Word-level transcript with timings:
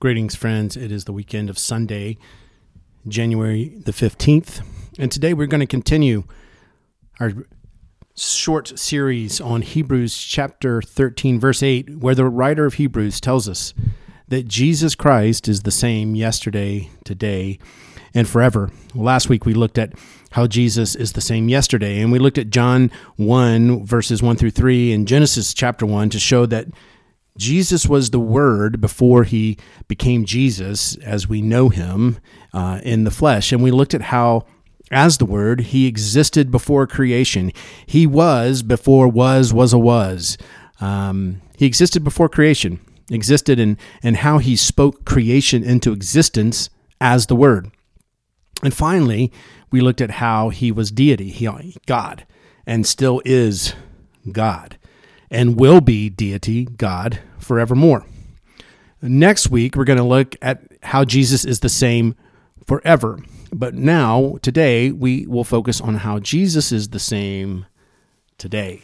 Greetings, 0.00 0.34
friends. 0.34 0.78
It 0.78 0.90
is 0.90 1.04
the 1.04 1.12
weekend 1.12 1.50
of 1.50 1.58
Sunday, 1.58 2.16
January 3.06 3.68
the 3.84 3.92
15th. 3.92 4.62
And 4.98 5.12
today 5.12 5.34
we're 5.34 5.46
going 5.46 5.60
to 5.60 5.66
continue 5.66 6.24
our 7.20 7.32
short 8.16 8.78
series 8.78 9.42
on 9.42 9.60
Hebrews 9.60 10.16
chapter 10.16 10.80
13, 10.80 11.38
verse 11.38 11.62
8, 11.62 11.98
where 11.98 12.14
the 12.14 12.24
writer 12.24 12.64
of 12.64 12.74
Hebrews 12.74 13.20
tells 13.20 13.46
us 13.46 13.74
that 14.28 14.48
Jesus 14.48 14.94
Christ 14.94 15.48
is 15.48 15.64
the 15.64 15.70
same 15.70 16.14
yesterday, 16.14 16.88
today, 17.04 17.58
and 18.14 18.26
forever. 18.26 18.70
Last 18.94 19.28
week 19.28 19.44
we 19.44 19.52
looked 19.52 19.76
at 19.76 19.92
how 20.30 20.46
Jesus 20.46 20.94
is 20.94 21.12
the 21.12 21.20
same 21.20 21.50
yesterday, 21.50 22.00
and 22.00 22.10
we 22.10 22.18
looked 22.18 22.38
at 22.38 22.48
John 22.48 22.90
1, 23.16 23.84
verses 23.84 24.22
1 24.22 24.36
through 24.36 24.52
3, 24.52 24.94
and 24.94 25.06
Genesis 25.06 25.52
chapter 25.52 25.84
1 25.84 26.08
to 26.08 26.18
show 26.18 26.46
that 26.46 26.68
Jesus 27.40 27.86
was 27.86 28.10
the 28.10 28.20
Word 28.20 28.82
before 28.82 29.24
he 29.24 29.56
became 29.88 30.26
Jesus 30.26 30.96
as 30.96 31.26
we 31.26 31.40
know 31.40 31.70
him 31.70 32.18
uh, 32.52 32.80
in 32.84 33.04
the 33.04 33.10
flesh. 33.10 33.50
And 33.50 33.62
we 33.62 33.70
looked 33.70 33.94
at 33.94 34.02
how, 34.02 34.44
as 34.90 35.16
the 35.16 35.24
Word, 35.24 35.60
he 35.60 35.86
existed 35.86 36.50
before 36.50 36.86
creation. 36.86 37.50
He 37.86 38.06
was 38.06 38.62
before 38.62 39.08
was, 39.08 39.54
was 39.54 39.72
a 39.72 39.78
was. 39.78 40.36
Um, 40.82 41.40
he 41.56 41.64
existed 41.64 42.04
before 42.04 42.28
creation, 42.28 42.78
existed 43.10 43.58
in, 43.58 43.78
and 44.02 44.18
how 44.18 44.36
he 44.36 44.54
spoke 44.54 45.06
creation 45.06 45.64
into 45.64 45.92
existence 45.92 46.68
as 47.00 47.26
the 47.26 47.36
Word. 47.36 47.70
And 48.62 48.74
finally, 48.74 49.32
we 49.72 49.80
looked 49.80 50.02
at 50.02 50.10
how 50.10 50.50
he 50.50 50.70
was 50.70 50.90
deity, 50.90 51.30
he, 51.30 51.74
God, 51.86 52.26
and 52.66 52.86
still 52.86 53.22
is 53.24 53.74
God 54.30 54.76
and 55.30 55.58
will 55.58 55.80
be 55.80 56.10
deity, 56.10 56.64
God, 56.64 57.20
forevermore. 57.50 58.06
Next 59.02 59.50
week, 59.50 59.74
we're 59.74 59.82
going 59.82 59.98
to 59.98 60.04
look 60.04 60.36
at 60.40 60.62
how 60.84 61.04
Jesus 61.04 61.44
is 61.44 61.58
the 61.58 61.68
same 61.68 62.14
forever. 62.64 63.18
But 63.52 63.74
now, 63.74 64.38
today, 64.40 64.92
we 64.92 65.26
will 65.26 65.42
focus 65.42 65.80
on 65.80 65.96
how 65.96 66.20
Jesus 66.20 66.70
is 66.70 66.90
the 66.90 67.00
same 67.00 67.66
today. 68.38 68.82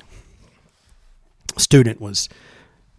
A 1.57 1.61
student 1.61 2.01
was 2.01 2.29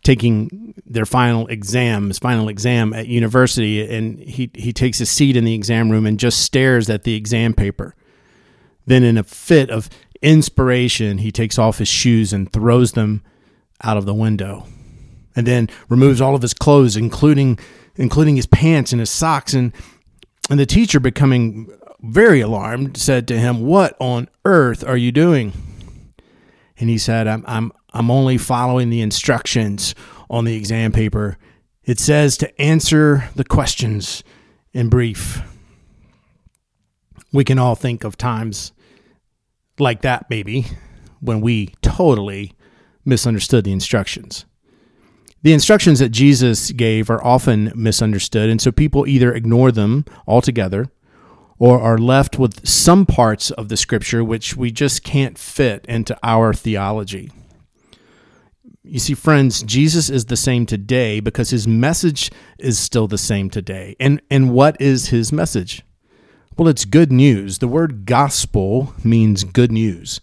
taking 0.06 0.74
their 0.86 1.06
final 1.06 1.48
exam, 1.48 2.08
his 2.08 2.20
final 2.20 2.48
exam 2.48 2.94
at 2.94 3.08
university, 3.08 3.94
and 3.94 4.20
he, 4.20 4.50
he 4.56 4.72
takes 4.72 5.02
a 5.02 5.06
seat 5.06 5.36
in 5.36 5.44
the 5.44 5.54
exam 5.54 5.90
room 5.90 6.06
and 6.06 6.18
just 6.18 6.40
stares 6.40 6.90
at 6.90 7.04
the 7.04 7.14
exam 7.14 7.54
paper. 7.54 7.94
Then, 8.86 9.04
in 9.04 9.18
a 9.18 9.24
fit 9.24 9.70
of 9.70 9.90
inspiration, 10.22 11.18
he 11.18 11.30
takes 11.30 11.60
off 11.60 11.80
his 11.80 11.90
shoes 11.90 12.32
and 12.32 12.50
throws 12.54 12.94
them 12.94 13.22
out 13.84 13.98
of 13.98 14.06
the 14.06 14.14
window 14.14 14.66
and 15.38 15.46
then 15.48 15.70
removes 15.88 16.20
all 16.20 16.36
of 16.36 16.42
his 16.42 16.54
clothes 16.54 16.98
including 16.98 17.58
including 17.96 18.36
his 18.36 18.48
pants 18.48 18.92
and 18.92 19.00
his 19.00 19.10
socks. 19.10 19.54
And 19.54 19.72
and 20.50 20.60
the 20.60 20.66
teacher 20.66 21.00
becoming 21.00 21.70
very 22.02 22.42
alarmed 22.42 22.98
said 22.98 23.28
to 23.30 23.40
him 23.40 23.62
what 23.62 23.96
on 24.00 24.28
earth 24.44 24.84
are 24.84 24.98
you 24.98 25.14
doing? 25.14 25.54
And 26.78 26.90
he 26.90 26.98
said 26.98 27.28
i'm 27.28 27.46
i'm 27.48 27.72
i'm 27.94 28.12
only 28.12 28.38
following 28.38 28.90
the 28.90 29.02
instructions 29.02 29.96
on 30.30 30.44
the 30.44 30.58
exam 30.58 30.92
paper. 30.92 31.38
It 31.86 32.00
says 32.00 32.36
to 32.38 32.62
answer 32.62 33.30
the 33.36 33.46
questions 33.46 34.24
in 34.74 34.90
brief. 34.90 35.42
We 37.32 37.46
can 37.46 37.60
all 37.60 37.76
think 37.76 38.04
of 38.04 38.18
times 38.18 38.74
like 39.80 40.02
that 40.02 40.30
maybe 40.30 40.66
when 41.20 41.40
we 41.40 41.74
totally 41.82 42.54
misunderstood 43.06 43.64
the 43.64 43.72
instructions. 43.72 44.46
The 45.44 45.54
instructions 45.54 46.00
that 46.00 46.10
Jesus 46.10 46.72
gave 46.72 47.10
are 47.10 47.24
often 47.24 47.72
misunderstood, 47.76 48.50
and 48.50 48.60
so 48.60 48.72
people 48.72 49.08
either 49.08 49.34
ignore 49.34 49.72
them 49.72 50.06
altogether 50.28 50.90
or 51.60 51.80
are 51.80 51.98
left 51.98 52.40
with 52.40 52.68
some 52.68 53.06
parts 53.06 53.52
of 53.52 53.70
the 53.70 53.78
scripture 53.78 54.24
which 54.24 54.56
we 54.56 54.72
just 54.72 55.04
can't 55.04 55.38
fit 55.38 55.86
into 55.88 56.18
our 56.24 56.54
theology. 56.54 57.32
You 58.84 59.00
see, 59.00 59.14
friends, 59.14 59.64
Jesus 59.64 60.10
is 60.10 60.26
the 60.26 60.38
same 60.38 60.66
today 60.66 61.20
because 61.20 61.50
his 61.50 61.68
message 61.68 62.32
is 62.58 62.80
still 62.80 63.08
the 63.08 63.18
same 63.18 63.50
today. 63.50 63.96
And, 64.00 64.22
and 64.32 64.54
what 64.54 64.80
is 64.80 65.10
his 65.10 65.32
message? 65.32 65.84
Well, 66.58 66.70
it's 66.70 66.86
good 66.86 67.12
news. 67.12 67.60
The 67.60 67.68
word 67.68 68.06
gospel 68.06 68.94
means 69.04 69.44
good 69.44 69.72
news 69.72 70.22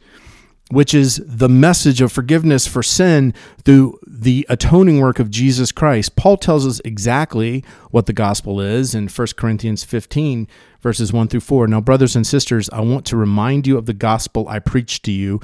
which 0.71 0.95
is 0.95 1.23
the 1.27 1.49
message 1.49 2.01
of 2.01 2.11
forgiveness 2.11 2.67
for 2.67 2.83
sin 2.83 3.35
through 3.65 3.99
the 4.07 4.47
atoning 4.49 4.99
work 4.99 5.19
of 5.19 5.31
Jesus 5.31 5.73
Christ. 5.73 6.17
Paul 6.17 6.37
tells 6.39 6.67
us 6.67 6.81
exactly 6.85 7.63
what 7.91 8.07
the 8.07 8.13
gospel 8.15 8.61
is 8.61 8.95
in 8.95 9.09
1 9.09 9.29
Corinthians 9.37 9.85
15, 9.85 10.49
verses 10.81 11.13
1 11.13 11.29
through 11.29 11.41
4. 11.41 11.67
Now, 11.67 11.81
brothers 11.81 12.17
and 12.17 12.27
sisters, 12.27 12.71
I 12.71 12.81
want 12.81 13.05
to 13.07 13.17
remind 13.17 13.67
you 13.67 13.77
of 13.77 13.87
the 13.87 13.93
gospel 13.93 14.49
I 14.49 14.59
preached 14.59 15.05
to 15.05 15.13
you, 15.13 15.41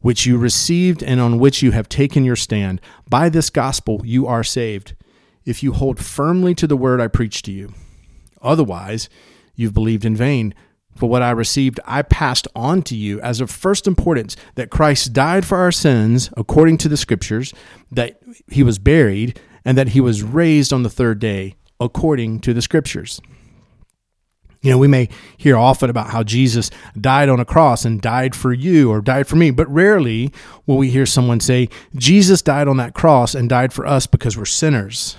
which 0.00 0.26
you 0.26 0.36
received 0.36 1.02
and 1.02 1.18
on 1.18 1.38
which 1.38 1.62
you 1.62 1.70
have 1.70 1.88
taken 1.88 2.24
your 2.24 2.36
stand. 2.36 2.80
By 3.08 3.30
this 3.30 3.50
gospel 3.50 4.02
you 4.04 4.26
are 4.26 4.44
saved, 4.44 4.94
if 5.46 5.62
you 5.62 5.72
hold 5.72 5.98
firmly 5.98 6.54
to 6.56 6.66
the 6.66 6.76
word 6.76 7.00
I 7.00 7.08
preached 7.08 7.46
to 7.46 7.52
you. 7.52 7.72
Otherwise, 8.42 9.08
you've 9.54 9.74
believed 9.74 10.04
in 10.04 10.14
vain. 10.14 10.54
For 10.98 11.08
what 11.08 11.22
I 11.22 11.30
received, 11.30 11.78
I 11.84 12.02
passed 12.02 12.48
on 12.56 12.82
to 12.82 12.96
you 12.96 13.20
as 13.20 13.40
of 13.40 13.52
first 13.52 13.86
importance 13.86 14.34
that 14.56 14.68
Christ 14.68 15.12
died 15.12 15.46
for 15.46 15.56
our 15.56 15.70
sins 15.70 16.28
according 16.36 16.78
to 16.78 16.88
the 16.88 16.96
Scriptures, 16.96 17.54
that 17.92 18.20
he 18.50 18.64
was 18.64 18.80
buried, 18.80 19.38
and 19.64 19.78
that 19.78 19.90
he 19.90 20.00
was 20.00 20.24
raised 20.24 20.72
on 20.72 20.82
the 20.82 20.90
third 20.90 21.20
day 21.20 21.54
according 21.78 22.40
to 22.40 22.52
the 22.52 22.60
Scriptures. 22.60 23.20
You 24.60 24.72
know, 24.72 24.78
we 24.78 24.88
may 24.88 25.08
hear 25.36 25.56
often 25.56 25.88
about 25.88 26.10
how 26.10 26.24
Jesus 26.24 26.68
died 27.00 27.28
on 27.28 27.38
a 27.38 27.44
cross 27.44 27.84
and 27.84 28.00
died 28.00 28.34
for 28.34 28.52
you 28.52 28.90
or 28.90 29.00
died 29.00 29.28
for 29.28 29.36
me, 29.36 29.52
but 29.52 29.72
rarely 29.72 30.32
will 30.66 30.78
we 30.78 30.90
hear 30.90 31.06
someone 31.06 31.38
say, 31.38 31.68
Jesus 31.94 32.42
died 32.42 32.66
on 32.66 32.76
that 32.78 32.92
cross 32.92 33.36
and 33.36 33.48
died 33.48 33.72
for 33.72 33.86
us 33.86 34.08
because 34.08 34.36
we're 34.36 34.46
sinners. 34.46 35.16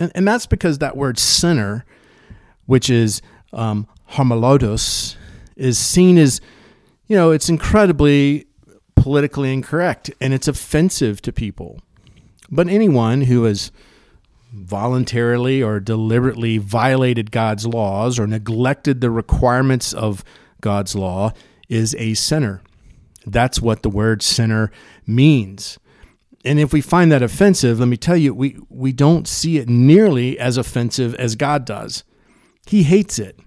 And, 0.00 0.10
and 0.16 0.26
that's 0.26 0.46
because 0.46 0.78
that 0.78 0.96
word 0.96 1.20
sinner, 1.20 1.84
which 2.66 2.90
is 2.90 3.22
um, 3.52 3.86
homilotos 4.14 5.16
is 5.56 5.78
seen 5.78 6.18
as, 6.18 6.40
you 7.06 7.16
know, 7.16 7.30
it's 7.30 7.48
incredibly 7.48 8.46
politically 8.96 9.52
incorrect 9.52 10.10
and 10.20 10.32
it's 10.32 10.48
offensive 10.48 11.20
to 11.22 11.32
people. 11.32 11.80
But 12.50 12.68
anyone 12.68 13.22
who 13.22 13.44
has 13.44 13.70
voluntarily 14.52 15.62
or 15.62 15.80
deliberately 15.80 16.58
violated 16.58 17.30
God's 17.30 17.66
laws 17.66 18.18
or 18.18 18.26
neglected 18.26 19.00
the 19.00 19.10
requirements 19.10 19.92
of 19.92 20.24
God's 20.60 20.94
law 20.94 21.32
is 21.68 21.94
a 21.98 22.14
sinner. 22.14 22.62
That's 23.26 23.60
what 23.60 23.82
the 23.82 23.90
word 23.90 24.22
sinner 24.22 24.70
means. 25.06 25.78
And 26.44 26.60
if 26.60 26.72
we 26.72 26.80
find 26.80 27.10
that 27.10 27.22
offensive, 27.22 27.80
let 27.80 27.88
me 27.88 27.96
tell 27.96 28.16
you, 28.16 28.34
we, 28.34 28.58
we 28.68 28.92
don't 28.92 29.26
see 29.26 29.58
it 29.58 29.68
nearly 29.68 30.38
as 30.38 30.56
offensive 30.56 31.14
as 31.14 31.36
God 31.36 31.64
does. 31.64 32.04
He 32.66 32.82
hates 32.82 33.18
it. 33.18 33.40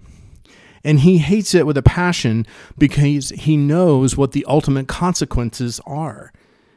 And 0.88 1.00
he 1.00 1.18
hates 1.18 1.54
it 1.54 1.66
with 1.66 1.76
a 1.76 1.82
passion 1.82 2.46
because 2.78 3.28
he 3.28 3.58
knows 3.58 4.16
what 4.16 4.32
the 4.32 4.46
ultimate 4.48 4.88
consequences 4.88 5.82
are. 5.86 6.32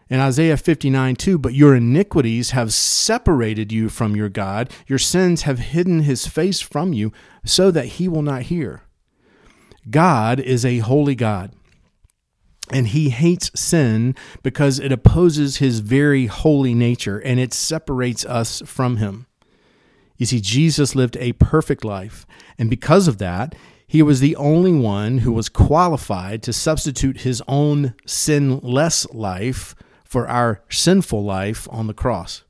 In 0.09 0.19
Isaiah 0.19 0.57
59, 0.57 1.15
2, 1.15 1.37
but 1.37 1.53
your 1.53 1.73
iniquities 1.77 2.49
have 2.49 2.73
separated 2.73 3.71
you 3.71 3.87
from 3.87 4.13
your 4.13 4.27
God, 4.27 4.69
your 4.85 4.99
sins 4.99 5.43
have 5.43 5.59
hidden 5.59 6.01
his 6.01 6.27
face 6.27 6.59
from 6.59 6.91
you, 6.91 7.13
so 7.45 7.71
that 7.71 7.85
he 7.85 8.09
will 8.09 8.21
not 8.21 8.41
hear. 8.41 8.81
God 9.89 10.41
is 10.41 10.65
a 10.65 10.79
holy 10.79 11.15
God, 11.15 11.53
and 12.69 12.89
he 12.89 13.11
hates 13.11 13.49
sin 13.57 14.13
because 14.43 14.77
it 14.77 14.91
opposes 14.91 15.57
his 15.57 15.79
very 15.79 16.25
holy 16.25 16.73
nature 16.73 17.17
and 17.17 17.39
it 17.39 17.53
separates 17.53 18.25
us 18.25 18.61
from 18.65 18.97
him. 18.97 19.25
You 20.17 20.25
see, 20.25 20.41
Jesus 20.41 20.95
lived 20.95 21.15
a 21.17 21.31
perfect 21.31 21.85
life, 21.85 22.27
and 22.59 22.69
because 22.69 23.07
of 23.07 23.17
that, 23.19 23.55
he 23.91 24.01
was 24.01 24.21
the 24.21 24.37
only 24.37 24.71
one 24.71 25.17
who 25.17 25.33
was 25.33 25.49
qualified 25.49 26.41
to 26.41 26.53
substitute 26.53 27.21
his 27.21 27.43
own 27.45 27.93
sinless 28.05 29.05
life 29.11 29.75
for 30.05 30.29
our 30.29 30.63
sinful 30.69 31.21
life 31.25 31.67
on 31.69 31.87
the 31.87 31.93
cross. 31.93 32.45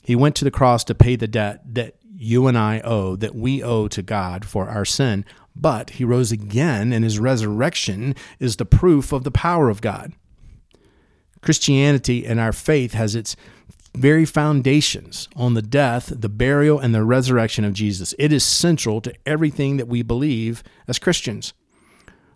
He 0.00 0.14
went 0.14 0.36
to 0.36 0.44
the 0.44 0.52
cross 0.52 0.84
to 0.84 0.94
pay 0.94 1.16
the 1.16 1.26
debt 1.26 1.74
that 1.74 1.96
you 2.14 2.46
and 2.46 2.56
I 2.56 2.78
owe, 2.84 3.16
that 3.16 3.34
we 3.34 3.60
owe 3.60 3.88
to 3.88 4.02
God 4.02 4.44
for 4.44 4.68
our 4.68 4.84
sin. 4.84 5.24
But 5.56 5.90
he 5.90 6.04
rose 6.04 6.30
again, 6.30 6.92
and 6.92 7.02
his 7.02 7.18
resurrection 7.18 8.14
is 8.38 8.54
the 8.54 8.64
proof 8.64 9.10
of 9.10 9.24
the 9.24 9.32
power 9.32 9.68
of 9.68 9.80
God. 9.80 10.12
Christianity 11.42 12.24
and 12.24 12.38
our 12.38 12.52
faith 12.52 12.92
has 12.92 13.16
its 13.16 13.34
very 13.94 14.24
foundations 14.24 15.28
on 15.36 15.54
the 15.54 15.62
death, 15.62 16.12
the 16.14 16.28
burial, 16.28 16.78
and 16.78 16.94
the 16.94 17.04
resurrection 17.04 17.64
of 17.64 17.72
Jesus. 17.72 18.14
It 18.18 18.32
is 18.32 18.44
central 18.44 19.00
to 19.00 19.12
everything 19.26 19.76
that 19.76 19.88
we 19.88 20.02
believe 20.02 20.62
as 20.88 20.98
Christians. 20.98 21.52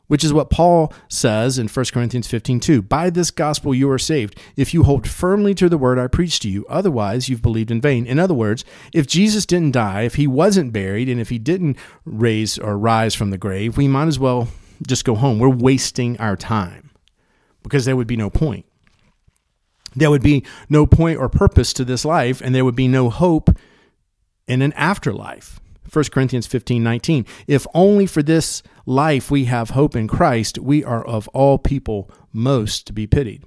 which 0.07 0.23
is 0.23 0.35
what 0.35 0.51
Paul 0.51 0.93
says 1.09 1.59
in 1.59 1.67
1 1.67 1.87
Corinthians 1.87 2.27
15 2.27 2.61
2. 2.61 2.83
By 2.83 3.09
this 3.09 3.31
gospel 3.31 3.75
you 3.75 3.91
are 3.91 3.99
saved, 3.99 4.39
if 4.55 4.75
you 4.75 4.83
hold 4.83 5.09
firmly 5.09 5.55
to 5.55 5.67
the 5.67 5.79
word 5.79 5.99
I 5.99 6.09
preached 6.09 6.43
to 6.43 6.51
you. 6.51 6.67
Otherwise, 6.69 7.31
you've 7.31 7.41
believed 7.41 7.71
in 7.71 7.81
vain. 7.81 8.05
In 8.07 8.19
other 8.19 8.35
words, 8.35 8.67
if 8.93 9.07
Jesus 9.07 9.47
didn't 9.47 9.73
die, 9.73 10.03
if 10.03 10.17
he 10.17 10.27
wasn't 10.27 10.75
buried, 10.75 11.09
and 11.09 11.21
if 11.23 11.31
he 11.31 11.39
didn't 11.39 11.79
raise 12.05 12.59
or 12.59 12.77
rise 12.77 13.15
from 13.15 13.31
the 13.31 13.39
grave, 13.39 13.79
we 13.79 13.89
might 13.89 14.09
as 14.09 14.19
well 14.19 14.49
just 14.87 15.07
go 15.07 15.15
home. 15.15 15.39
We're 15.39 15.49
wasting 15.49 16.19
our 16.21 16.37
time 16.37 16.91
because 17.63 17.87
there 17.87 17.97
would 17.97 18.07
be 18.07 18.17
no 18.17 18.29
point. 18.29 18.67
There 19.97 20.11
would 20.11 20.23
be 20.23 20.45
no 20.69 20.87
point 20.87 21.19
or 21.19 21.29
purpose 21.29 21.73
to 21.75 21.85
this 21.85 22.05
life, 22.05 22.41
and 22.41 22.55
there 22.55 22.65
would 22.65 22.77
be 22.77 22.89
no 22.89 23.11
hope 23.11 23.51
in 24.47 24.63
an 24.63 24.73
afterlife. 24.75 25.61
1 25.93 26.07
Corinthians 26.07 26.47
15 26.47 26.83
19. 26.83 27.27
If 27.47 27.67
only 27.75 28.07
for 28.07 28.23
this 28.23 28.63
life 28.87 29.31
we 29.31 29.45
have 29.45 29.71
hope 29.71 29.95
in 29.95 30.09
Christ, 30.09 30.59
we 30.59 30.83
are 30.83 31.05
of 31.05 31.29
all 31.29 31.59
people 31.59 32.11
most 32.33 32.87
to 32.87 32.93
be 32.93 33.07
pitied. 33.07 33.45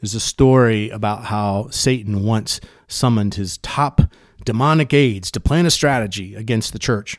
There's 0.00 0.14
a 0.14 0.20
story 0.20 0.90
about 0.90 1.26
how 1.26 1.68
Satan 1.70 2.24
once 2.24 2.60
summoned 2.88 3.34
his 3.34 3.58
top 3.58 4.02
demonic 4.44 4.92
aides 4.92 5.30
to 5.30 5.40
plan 5.40 5.66
a 5.66 5.70
strategy 5.70 6.34
against 6.34 6.72
the 6.72 6.78
church. 6.78 7.18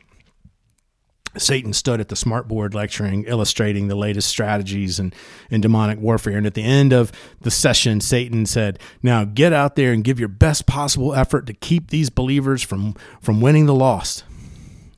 Satan 1.37 1.73
stood 1.73 1.99
at 1.99 2.09
the 2.09 2.15
smart 2.15 2.47
board 2.47 2.73
lecturing, 2.73 3.23
illustrating 3.25 3.87
the 3.87 3.95
latest 3.95 4.29
strategies 4.29 4.99
and 4.99 5.13
in, 5.49 5.55
in 5.55 5.61
demonic 5.61 5.99
warfare. 5.99 6.37
And 6.37 6.45
at 6.45 6.53
the 6.53 6.63
end 6.63 6.93
of 6.93 7.11
the 7.41 7.51
session, 7.51 8.01
Satan 8.01 8.45
said, 8.45 8.79
Now 9.01 9.25
get 9.25 9.53
out 9.53 9.75
there 9.75 9.91
and 9.91 10.03
give 10.03 10.19
your 10.19 10.29
best 10.29 10.65
possible 10.65 11.13
effort 11.13 11.47
to 11.47 11.53
keep 11.53 11.89
these 11.89 12.09
believers 12.09 12.61
from, 12.61 12.95
from 13.21 13.41
winning 13.41 13.65
the 13.65 13.73
lost. 13.73 14.23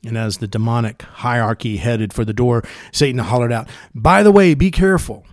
And 0.04 0.16
as 0.16 0.38
the 0.38 0.46
demonic 0.46 1.02
hierarchy 1.02 1.78
headed 1.78 2.12
for 2.12 2.24
the 2.24 2.32
door, 2.32 2.62
Satan 2.92 3.18
hollered 3.18 3.52
out, 3.52 3.68
By 3.94 4.22
the 4.22 4.32
way, 4.32 4.54
be 4.54 4.70
careful. 4.70 5.24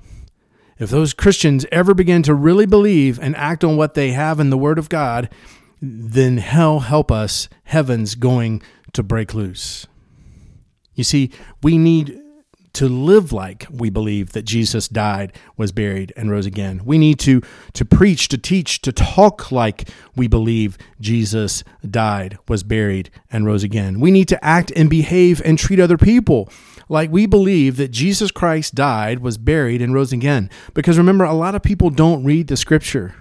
If 0.80 0.90
those 0.90 1.14
Christians 1.14 1.66
ever 1.72 1.94
begin 1.94 2.24
to 2.24 2.34
really 2.34 2.66
believe 2.66 3.20
and 3.20 3.36
act 3.36 3.64
on 3.64 3.78
what 3.78 3.94
they 3.94 4.12
have 4.12 4.40
in 4.40 4.50
the 4.50 4.58
Word 4.58 4.80
of 4.80 4.90
God, 4.90 5.30
then 5.82 6.38
hell 6.38 6.80
help 6.80 7.12
us, 7.12 7.48
heaven's 7.66 8.16
going 8.16 8.62
to 8.94 9.04
break 9.04 9.34
loose. 9.34 9.86
You 10.96 11.04
see, 11.04 11.32
we 11.62 11.78
need 11.78 12.20
to 12.74 12.90
live 12.90 13.32
like 13.32 13.68
we 13.70 13.90
believe 13.92 14.32
that 14.32 14.46
Jesus 14.46 14.88
died, 14.88 15.34
was 15.56 15.72
buried, 15.72 16.12
and 16.18 16.32
rose 16.32 16.48
again. 16.48 16.82
We 16.84 16.98
need 16.98 17.20
to, 17.20 17.42
to 17.74 17.86
preach, 17.86 18.30
to 18.30 18.38
teach, 18.38 18.82
to 18.82 18.92
talk 18.92 19.52
like 19.52 19.90
we 20.16 20.28
believe 20.28 20.78
Jesus 21.00 21.64
died, 21.88 22.40
was 22.48 22.64
buried, 22.64 23.12
and 23.32 23.46
rose 23.46 23.64
again. 23.64 24.00
We 24.00 24.10
need 24.10 24.28
to 24.30 24.44
act 24.44 24.72
and 24.76 24.90
behave 24.90 25.40
and 25.46 25.60
treat 25.60 25.80
other 25.80 25.98
people 25.98 26.50
like 26.90 27.12
we 27.12 27.28
believe 27.28 27.78
that 27.78 27.92
Jesus 27.92 28.32
Christ 28.32 28.76
died, 28.76 29.20
was 29.20 29.38
buried, 29.38 29.82
and 29.82 29.94
rose 29.94 30.12
again. 30.12 30.50
Because 30.74 30.98
remember, 30.98 31.26
a 31.26 31.34
lot 31.34 31.56
of 31.56 31.62
people 31.62 31.92
don't 31.92 32.24
read 32.24 32.48
the 32.48 32.58
scripture. 32.58 33.16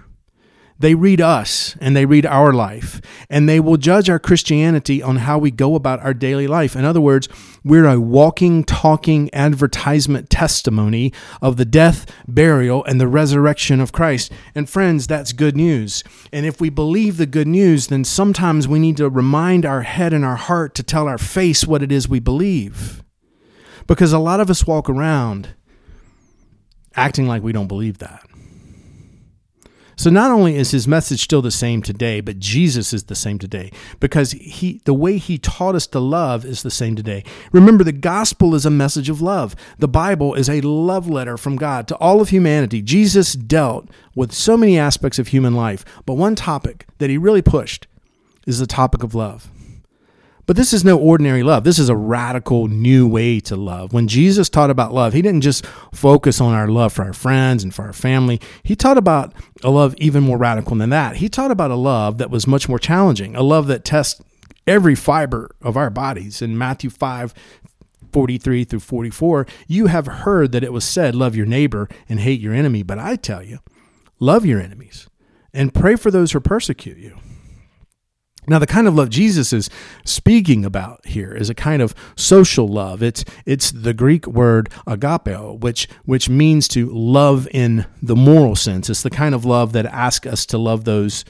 They 0.83 0.95
read 0.95 1.21
us 1.21 1.77
and 1.79 1.95
they 1.95 2.05
read 2.05 2.25
our 2.25 2.51
life, 2.51 2.99
and 3.29 3.47
they 3.47 3.61
will 3.61 3.77
judge 3.77 4.09
our 4.09 4.19
Christianity 4.19 5.01
on 5.01 5.15
how 5.15 5.37
we 5.37 5.49
go 5.49 5.75
about 5.75 6.01
our 6.01 6.13
daily 6.13 6.45
life. 6.45 6.75
In 6.75 6.83
other 6.83 6.99
words, 6.99 7.29
we're 7.63 7.87
a 7.87 8.01
walking, 8.01 8.65
talking 8.65 9.33
advertisement 9.33 10.29
testimony 10.29 11.13
of 11.41 11.55
the 11.55 11.63
death, 11.63 12.05
burial, 12.27 12.83
and 12.83 12.99
the 12.99 13.07
resurrection 13.07 13.79
of 13.79 13.93
Christ. 13.93 14.29
And 14.53 14.69
friends, 14.69 15.07
that's 15.07 15.31
good 15.31 15.55
news. 15.55 16.03
And 16.33 16.45
if 16.45 16.59
we 16.59 16.69
believe 16.69 17.15
the 17.15 17.25
good 17.25 17.47
news, 17.47 17.87
then 17.87 18.03
sometimes 18.03 18.67
we 18.67 18.77
need 18.77 18.97
to 18.97 19.09
remind 19.09 19.65
our 19.65 19.83
head 19.83 20.11
and 20.11 20.25
our 20.25 20.35
heart 20.35 20.75
to 20.75 20.83
tell 20.83 21.07
our 21.07 21.17
face 21.17 21.65
what 21.65 21.81
it 21.81 21.93
is 21.93 22.09
we 22.09 22.19
believe. 22.19 23.01
Because 23.87 24.11
a 24.11 24.19
lot 24.19 24.41
of 24.41 24.49
us 24.49 24.67
walk 24.67 24.89
around 24.89 25.55
acting 26.93 27.25
like 27.25 27.41
we 27.41 27.53
don't 27.53 27.67
believe 27.69 27.99
that. 27.99 28.27
So 29.95 30.09
not 30.09 30.31
only 30.31 30.55
is 30.55 30.71
his 30.71 30.87
message 30.87 31.21
still 31.21 31.41
the 31.41 31.51
same 31.51 31.81
today, 31.81 32.21
but 32.21 32.39
Jesus 32.39 32.93
is 32.93 33.03
the 33.03 33.15
same 33.15 33.39
today 33.39 33.71
because 33.99 34.31
he 34.31 34.81
the 34.85 34.93
way 34.93 35.17
he 35.17 35.37
taught 35.37 35.75
us 35.75 35.87
to 35.87 35.99
love 35.99 36.45
is 36.45 36.63
the 36.63 36.71
same 36.71 36.95
today. 36.95 37.23
Remember 37.51 37.83
the 37.83 37.91
gospel 37.91 38.55
is 38.55 38.65
a 38.65 38.71
message 38.71 39.09
of 39.09 39.21
love. 39.21 39.55
The 39.79 39.87
Bible 39.87 40.33
is 40.33 40.49
a 40.49 40.61
love 40.61 41.09
letter 41.09 41.37
from 41.37 41.55
God 41.55 41.87
to 41.87 41.97
all 41.97 42.21
of 42.21 42.29
humanity. 42.29 42.81
Jesus 42.81 43.33
dealt 43.33 43.89
with 44.15 44.31
so 44.31 44.57
many 44.57 44.77
aspects 44.77 45.19
of 45.19 45.27
human 45.27 45.55
life, 45.55 45.85
but 46.05 46.15
one 46.15 46.35
topic 46.35 46.85
that 46.97 47.09
he 47.09 47.17
really 47.17 47.41
pushed 47.41 47.87
is 48.45 48.59
the 48.59 48.67
topic 48.67 49.03
of 49.03 49.15
love. 49.15 49.49
But 50.45 50.57
this 50.57 50.73
is 50.73 50.83
no 50.83 50.97
ordinary 50.97 51.41
love. 51.41 51.63
This 51.63 51.79
is 51.79 51.87
a 51.87 51.95
radical 51.95 52.67
new 52.67 53.07
way 53.07 53.39
to 53.41 53.55
love. 53.55 53.93
When 53.93 54.09
Jesus 54.09 54.49
taught 54.49 54.69
about 54.69 54.93
love, 54.93 55.13
he 55.13 55.21
didn't 55.21 55.41
just 55.41 55.65
focus 55.93 56.41
on 56.41 56.53
our 56.53 56.67
love 56.67 56.91
for 56.91 57.03
our 57.03 57.13
friends 57.13 57.63
and 57.63 57.73
for 57.73 57.83
our 57.83 57.93
family. 57.93 58.41
He 58.61 58.75
taught 58.75 58.97
about 58.97 59.33
a 59.63 59.69
love 59.69 59.95
even 59.97 60.23
more 60.23 60.37
radical 60.37 60.75
than 60.75 60.89
that. 60.89 61.17
He 61.17 61.29
taught 61.29 61.51
about 61.51 61.71
a 61.71 61.75
love 61.75 62.17
that 62.17 62.29
was 62.29 62.45
much 62.45 62.67
more 62.67 62.79
challenging, 62.79 63.35
a 63.35 63.41
love 63.41 63.67
that 63.67 63.85
tests 63.85 64.21
every 64.67 64.95
fiber 64.95 65.55
of 65.61 65.77
our 65.77 65.89
bodies. 65.89 66.41
In 66.41 66.57
Matthew 66.57 66.89
5, 66.89 67.33
43 68.11 68.63
through 68.65 68.79
44, 68.79 69.47
you 69.67 69.87
have 69.87 70.07
heard 70.07 70.51
that 70.51 70.63
it 70.63 70.73
was 70.73 70.83
said, 70.83 71.15
Love 71.15 71.37
your 71.37 71.45
neighbor 71.45 71.87
and 72.09 72.19
hate 72.19 72.41
your 72.41 72.53
enemy. 72.53 72.83
But 72.83 72.99
I 72.99 73.15
tell 73.15 73.41
you, 73.41 73.59
love 74.19 74.45
your 74.45 74.59
enemies 74.59 75.07
and 75.53 75.73
pray 75.73 75.95
for 75.95 76.11
those 76.11 76.31
who 76.33 76.39
persecute 76.41 76.97
you. 76.97 77.17
Now, 78.47 78.59
the 78.59 78.67
kind 78.67 78.87
of 78.87 78.95
love 78.95 79.09
Jesus 79.09 79.53
is 79.53 79.69
speaking 80.03 80.65
about 80.65 81.05
here 81.05 81.33
is 81.33 81.49
a 81.49 81.55
kind 81.55 81.81
of 81.81 81.95
social 82.15 82.67
love. 82.67 83.01
It's 83.01 83.23
it's 83.45 83.71
the 83.71 83.93
Greek 83.93 84.27
word 84.27 84.69
agapeo, 84.85 85.59
which 85.59 85.87
which 86.05 86.29
means 86.29 86.67
to 86.69 86.89
love 86.89 87.47
in 87.51 87.85
the 88.01 88.15
moral 88.15 88.55
sense. 88.55 88.89
It's 88.89 89.03
the 89.03 89.09
kind 89.09 89.33
of 89.33 89.45
love 89.45 89.71
that 89.73 89.85
asks 89.85 90.27
us 90.27 90.45
to 90.47 90.57
love 90.57 90.83
those 90.83 91.23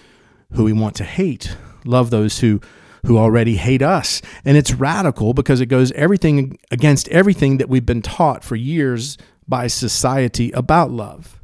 who 0.53 0.63
we 0.63 0.73
want 0.73 0.95
to 0.95 1.03
hate, 1.03 1.55
love 1.85 2.09
those 2.09 2.39
who 2.39 2.59
who 3.05 3.17
already 3.17 3.57
hate 3.57 3.81
us. 3.81 4.21
And 4.45 4.57
it's 4.57 4.73
radical 4.73 5.33
because 5.33 5.61
it 5.61 5.65
goes 5.67 5.91
everything 5.91 6.57
against 6.71 7.07
everything 7.09 7.57
that 7.57 7.69
we've 7.69 7.85
been 7.85 8.01
taught 8.01 8.43
for 8.43 8.55
years 8.55 9.17
by 9.47 9.67
society 9.67 10.51
about 10.51 10.89
love. 10.89 11.39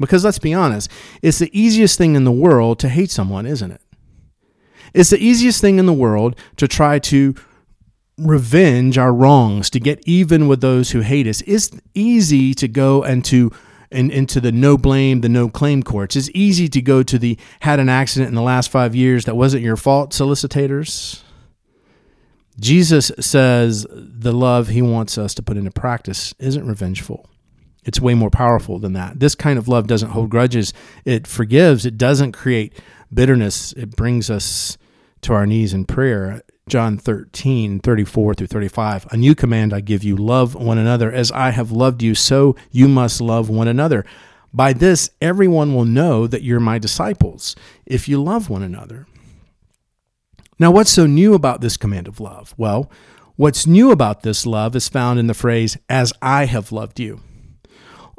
Because 0.00 0.24
let's 0.24 0.38
be 0.38 0.54
honest, 0.54 0.90
it's 1.22 1.38
the 1.38 1.58
easiest 1.58 1.98
thing 1.98 2.14
in 2.14 2.24
the 2.24 2.32
world 2.32 2.78
to 2.80 2.88
hate 2.88 3.10
someone, 3.10 3.46
isn't 3.46 3.70
it? 3.70 3.80
It's 4.94 5.10
the 5.10 5.18
easiest 5.18 5.60
thing 5.60 5.78
in 5.78 5.86
the 5.86 5.92
world 5.92 6.36
to 6.56 6.68
try 6.68 6.98
to 7.00 7.34
revenge 8.18 8.98
our 8.98 9.12
wrongs, 9.12 9.70
to 9.70 9.80
get 9.80 10.00
even 10.06 10.48
with 10.48 10.60
those 10.60 10.90
who 10.90 11.00
hate 11.00 11.26
us. 11.26 11.42
It's 11.46 11.70
easy 11.94 12.54
to 12.54 12.68
go 12.68 13.02
and 13.02 13.24
to 13.26 13.52
and 13.90 14.10
into 14.10 14.38
the 14.40 14.52
no 14.52 14.76
blame, 14.76 15.22
the 15.22 15.28
no 15.28 15.48
claim 15.48 15.82
courts. 15.82 16.14
It's 16.14 16.30
easy 16.34 16.68
to 16.68 16.82
go 16.82 17.02
to 17.02 17.18
the 17.18 17.38
had 17.60 17.80
an 17.80 17.88
accident 17.88 18.28
in 18.28 18.34
the 18.34 18.42
last 18.42 18.70
five 18.70 18.94
years 18.94 19.24
that 19.24 19.36
wasn't 19.36 19.62
your 19.62 19.76
fault 19.76 20.12
solicitators. 20.12 21.24
Jesus 22.60 23.12
says 23.20 23.86
the 23.90 24.32
love 24.32 24.68
he 24.68 24.82
wants 24.82 25.16
us 25.16 25.32
to 25.34 25.42
put 25.42 25.56
into 25.56 25.70
practice 25.70 26.34
isn't 26.38 26.66
revengeful. 26.66 27.27
It's 27.88 28.02
way 28.02 28.12
more 28.12 28.28
powerful 28.28 28.78
than 28.78 28.92
that. 28.92 29.18
This 29.18 29.34
kind 29.34 29.58
of 29.58 29.66
love 29.66 29.86
doesn't 29.86 30.10
hold 30.10 30.28
grudges. 30.28 30.74
It 31.06 31.26
forgives. 31.26 31.86
It 31.86 31.96
doesn't 31.96 32.32
create 32.32 32.74
bitterness. 33.14 33.72
It 33.72 33.96
brings 33.96 34.28
us 34.28 34.76
to 35.22 35.32
our 35.32 35.46
knees 35.46 35.72
in 35.72 35.86
prayer. 35.86 36.42
John 36.68 36.98
13, 36.98 37.80
34 37.80 38.34
through 38.34 38.46
35. 38.46 39.06
A 39.10 39.16
new 39.16 39.34
command 39.34 39.72
I 39.72 39.80
give 39.80 40.04
you 40.04 40.16
love 40.16 40.54
one 40.54 40.76
another. 40.76 41.10
As 41.10 41.32
I 41.32 41.48
have 41.48 41.72
loved 41.72 42.02
you, 42.02 42.14
so 42.14 42.56
you 42.70 42.88
must 42.88 43.22
love 43.22 43.48
one 43.48 43.68
another. 43.68 44.04
By 44.52 44.74
this, 44.74 45.08
everyone 45.22 45.74
will 45.74 45.86
know 45.86 46.26
that 46.26 46.42
you're 46.42 46.60
my 46.60 46.78
disciples, 46.78 47.56
if 47.86 48.06
you 48.06 48.22
love 48.22 48.50
one 48.50 48.62
another. 48.62 49.06
Now, 50.58 50.72
what's 50.72 50.90
so 50.90 51.06
new 51.06 51.32
about 51.32 51.62
this 51.62 51.78
command 51.78 52.06
of 52.06 52.20
love? 52.20 52.52
Well, 52.58 52.90
what's 53.36 53.66
new 53.66 53.90
about 53.90 54.24
this 54.24 54.44
love 54.44 54.76
is 54.76 54.90
found 54.90 55.18
in 55.18 55.26
the 55.26 55.32
phrase, 55.32 55.78
as 55.88 56.12
I 56.20 56.44
have 56.44 56.70
loved 56.70 57.00
you 57.00 57.22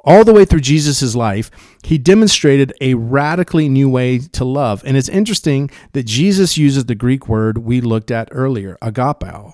all 0.03 0.23
the 0.23 0.33
way 0.33 0.45
through 0.45 0.61
Jesus' 0.61 1.15
life, 1.15 1.51
he 1.83 1.97
demonstrated 1.97 2.73
a 2.81 2.93
radically 2.93 3.69
new 3.69 3.89
way 3.89 4.19
to 4.19 4.45
love. 4.45 4.83
And 4.85 4.97
it's 4.97 5.09
interesting 5.09 5.69
that 5.93 6.05
Jesus 6.05 6.57
uses 6.57 6.85
the 6.85 6.95
Greek 6.95 7.27
word 7.27 7.59
we 7.59 7.81
looked 7.81 8.11
at 8.11 8.29
earlier, 8.31 8.77
agapao, 8.81 9.53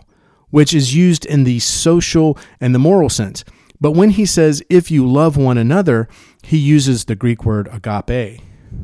which 0.49 0.73
is 0.73 0.95
used 0.95 1.25
in 1.25 1.43
the 1.43 1.59
social 1.59 2.37
and 2.59 2.73
the 2.73 2.79
moral 2.79 3.09
sense. 3.09 3.43
But 3.81 3.91
when 3.91 4.11
he 4.11 4.25
says, 4.25 4.63
if 4.69 4.89
you 4.89 5.09
love 5.09 5.35
one 5.35 5.57
another, 5.57 6.07
he 6.43 6.57
uses 6.57 7.05
the 7.05 7.15
Greek 7.15 7.43
word 7.43 7.67
agape, 7.71 8.41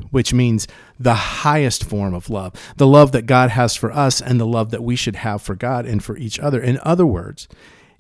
which 0.10 0.34
means 0.34 0.68
the 1.00 1.14
highest 1.14 1.84
form 1.84 2.14
of 2.14 2.30
love, 2.30 2.54
the 2.76 2.88
love 2.88 3.12
that 3.14 3.26
God 3.26 3.52
has 3.52 3.76
for 3.76 3.92
us 3.92 4.22
and 4.22 4.40
the 4.40 4.46
love 4.46 4.72
that 4.72 4.84
we 4.84 4.96
should 4.96 5.16
have 5.18 5.42
for 5.42 5.56
God 5.56 5.86
and 5.86 6.04
for 6.04 6.18
each 6.18 6.40
other. 6.40 6.62
In 6.62 6.80
other 6.84 7.06
words, 7.06 7.48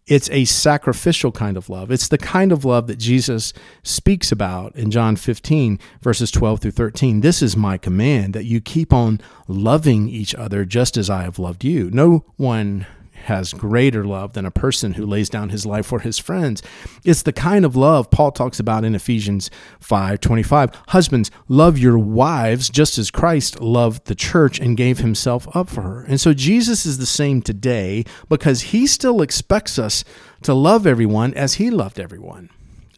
it's 0.07 0.29
a 0.31 0.45
sacrificial 0.45 1.31
kind 1.31 1.57
of 1.57 1.69
love. 1.69 1.91
It's 1.91 2.07
the 2.07 2.17
kind 2.17 2.51
of 2.51 2.65
love 2.65 2.87
that 2.87 2.97
Jesus 2.97 3.53
speaks 3.83 4.31
about 4.31 4.75
in 4.75 4.91
John 4.91 5.15
15, 5.15 5.79
verses 6.01 6.31
12 6.31 6.59
through 6.59 6.71
13. 6.71 7.21
This 7.21 7.41
is 7.41 7.55
my 7.55 7.77
command 7.77 8.33
that 8.33 8.45
you 8.45 8.61
keep 8.61 8.91
on 8.91 9.21
loving 9.47 10.09
each 10.09 10.33
other 10.35 10.65
just 10.65 10.97
as 10.97 11.09
I 11.09 11.23
have 11.23 11.39
loved 11.39 11.63
you. 11.63 11.89
No 11.91 12.25
one 12.35 12.87
has 13.21 13.53
greater 13.53 14.03
love 14.03 14.33
than 14.33 14.45
a 14.45 14.51
person 14.51 14.93
who 14.93 15.05
lays 15.05 15.29
down 15.29 15.49
his 15.49 15.65
life 15.65 15.85
for 15.85 15.99
his 15.99 16.17
friends. 16.17 16.61
It's 17.03 17.21
the 17.21 17.33
kind 17.33 17.65
of 17.65 17.75
love 17.75 18.11
Paul 18.11 18.31
talks 18.31 18.59
about 18.59 18.83
in 18.83 18.95
Ephesians 18.95 19.49
5:25. 19.79 20.71
Husbands, 20.89 21.31
love 21.47 21.77
your 21.77 21.97
wives 21.97 22.69
just 22.69 22.97
as 22.97 23.11
Christ 23.11 23.61
loved 23.61 24.05
the 24.05 24.15
church 24.15 24.59
and 24.59 24.77
gave 24.77 24.99
himself 24.99 25.47
up 25.55 25.69
for 25.69 25.81
her. 25.81 26.01
And 26.03 26.19
so 26.19 26.33
Jesus 26.33 26.85
is 26.85 26.97
the 26.97 27.05
same 27.05 27.41
today 27.41 28.05
because 28.29 28.61
he 28.61 28.87
still 28.87 29.21
expects 29.21 29.79
us 29.79 30.03
to 30.43 30.53
love 30.53 30.87
everyone 30.87 31.33
as 31.33 31.55
he 31.55 31.69
loved 31.69 31.99
everyone 31.99 32.49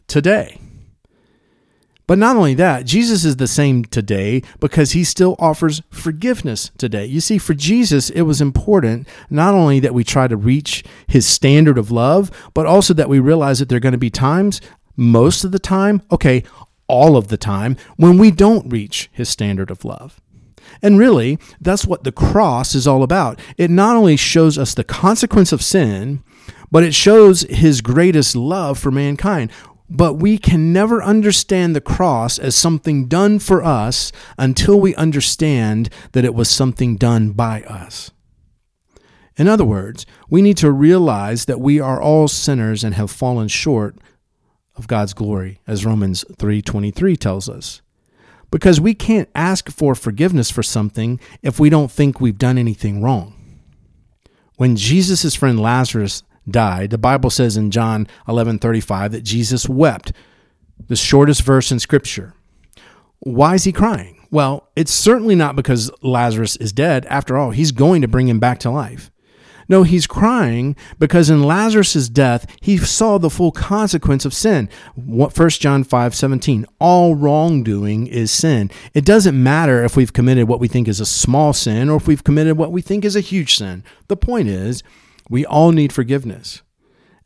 today. 0.06 0.58
But 2.06 2.18
not 2.18 2.36
only 2.36 2.54
that, 2.54 2.84
Jesus 2.84 3.24
is 3.24 3.36
the 3.36 3.46
same 3.46 3.84
today 3.84 4.42
because 4.60 4.92
he 4.92 5.04
still 5.04 5.36
offers 5.38 5.80
forgiveness 5.90 6.70
today. 6.76 7.06
You 7.06 7.20
see, 7.20 7.38
for 7.38 7.54
Jesus, 7.54 8.10
it 8.10 8.22
was 8.22 8.40
important 8.40 9.08
not 9.30 9.54
only 9.54 9.80
that 9.80 9.94
we 9.94 10.04
try 10.04 10.28
to 10.28 10.36
reach 10.36 10.84
his 11.06 11.26
standard 11.26 11.78
of 11.78 11.90
love, 11.90 12.30
but 12.52 12.66
also 12.66 12.92
that 12.94 13.08
we 13.08 13.18
realize 13.20 13.58
that 13.58 13.68
there 13.70 13.76
are 13.76 13.80
going 13.80 13.92
to 13.92 13.98
be 13.98 14.10
times, 14.10 14.60
most 14.96 15.44
of 15.44 15.52
the 15.52 15.58
time, 15.58 16.02
okay, 16.12 16.44
all 16.88 17.16
of 17.16 17.28
the 17.28 17.38
time, 17.38 17.76
when 17.96 18.18
we 18.18 18.30
don't 18.30 18.70
reach 18.70 19.08
his 19.12 19.30
standard 19.30 19.70
of 19.70 19.84
love. 19.84 20.20
And 20.82 20.98
really, 20.98 21.38
that's 21.60 21.86
what 21.86 22.04
the 22.04 22.12
cross 22.12 22.74
is 22.74 22.86
all 22.86 23.02
about. 23.02 23.40
It 23.56 23.70
not 23.70 23.96
only 23.96 24.16
shows 24.16 24.58
us 24.58 24.74
the 24.74 24.84
consequence 24.84 25.52
of 25.52 25.62
sin, 25.62 26.22
but 26.70 26.82
it 26.82 26.94
shows 26.94 27.42
his 27.42 27.80
greatest 27.80 28.36
love 28.36 28.78
for 28.78 28.90
mankind. 28.90 29.50
But 29.90 30.14
we 30.14 30.38
can 30.38 30.72
never 30.72 31.02
understand 31.02 31.76
the 31.76 31.80
cross 31.80 32.38
as 32.38 32.56
something 32.56 33.06
done 33.06 33.38
for 33.38 33.62
us 33.62 34.12
until 34.38 34.80
we 34.80 34.94
understand 34.94 35.90
that 36.12 36.24
it 36.24 36.34
was 36.34 36.48
something 36.48 36.96
done 36.96 37.32
by 37.32 37.62
us. 37.62 38.10
In 39.36 39.48
other 39.48 39.64
words, 39.64 40.06
we 40.30 40.42
need 40.42 40.56
to 40.58 40.70
realize 40.70 41.44
that 41.46 41.60
we 41.60 41.80
are 41.80 42.00
all 42.00 42.28
sinners 42.28 42.84
and 42.84 42.94
have 42.94 43.10
fallen 43.10 43.48
short 43.48 43.96
of 44.76 44.86
God's 44.86 45.12
glory, 45.12 45.60
as 45.66 45.84
Romans 45.84 46.24
3:23 46.38 47.16
tells 47.16 47.48
us. 47.48 47.80
Because 48.50 48.80
we 48.80 48.94
can't 48.94 49.28
ask 49.34 49.70
for 49.70 49.94
forgiveness 49.94 50.50
for 50.50 50.62
something 50.62 51.18
if 51.42 51.58
we 51.58 51.68
don't 51.68 51.90
think 51.90 52.20
we've 52.20 52.38
done 52.38 52.58
anything 52.58 53.02
wrong. 53.02 53.34
When 54.56 54.76
Jesus' 54.76 55.34
friend 55.34 55.58
Lazarus 55.58 56.22
died. 56.48 56.90
The 56.90 56.98
Bible 56.98 57.30
says 57.30 57.56
in 57.56 57.70
John 57.70 58.06
11:35 58.28 59.12
that 59.12 59.24
Jesus 59.24 59.68
wept, 59.68 60.12
the 60.88 60.96
shortest 60.96 61.42
verse 61.42 61.70
in 61.70 61.78
scripture. 61.78 62.34
Why 63.20 63.54
is 63.54 63.64
he 63.64 63.72
crying? 63.72 64.26
Well, 64.30 64.68
it's 64.76 64.92
certainly 64.92 65.34
not 65.34 65.56
because 65.56 65.90
Lazarus 66.02 66.56
is 66.56 66.72
dead. 66.72 67.06
After 67.06 67.38
all, 67.38 67.52
he's 67.52 67.72
going 67.72 68.02
to 68.02 68.08
bring 68.08 68.28
him 68.28 68.40
back 68.40 68.58
to 68.60 68.70
life. 68.70 69.10
No, 69.68 69.82
he's 69.82 70.06
crying 70.06 70.76
because 70.98 71.30
in 71.30 71.42
Lazarus' 71.42 72.08
death, 72.08 72.46
he 72.60 72.76
saw 72.76 73.18
the 73.18 73.30
full 73.30 73.52
consequence 73.52 74.24
of 74.24 74.34
sin. 74.34 74.68
1 74.94 75.30
John 75.50 75.84
5 75.84 76.14
17. 76.14 76.66
All 76.78 77.14
wrongdoing 77.14 78.06
is 78.06 78.30
sin. 78.30 78.70
It 78.92 79.04
doesn't 79.04 79.40
matter 79.40 79.82
if 79.84 79.96
we've 79.96 80.12
committed 80.12 80.48
what 80.48 80.60
we 80.60 80.68
think 80.68 80.88
is 80.88 81.00
a 81.00 81.06
small 81.06 81.52
sin 81.52 81.88
or 81.88 81.96
if 81.96 82.06
we've 82.06 82.24
committed 82.24 82.58
what 82.58 82.72
we 82.72 82.82
think 82.82 83.04
is 83.04 83.16
a 83.16 83.20
huge 83.20 83.54
sin. 83.54 83.84
The 84.08 84.16
point 84.16 84.48
is, 84.48 84.82
we 85.28 85.44
all 85.44 85.72
need 85.72 85.92
forgiveness. 85.92 86.62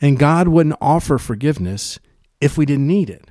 And 0.00 0.19
God 0.19 0.49
wouldn't 0.49 0.76
offer 0.81 1.19
forgiveness 1.19 1.99
if 2.40 2.57
we 2.57 2.67
didn't 2.67 2.87
need 2.87 3.11
it. 3.11 3.31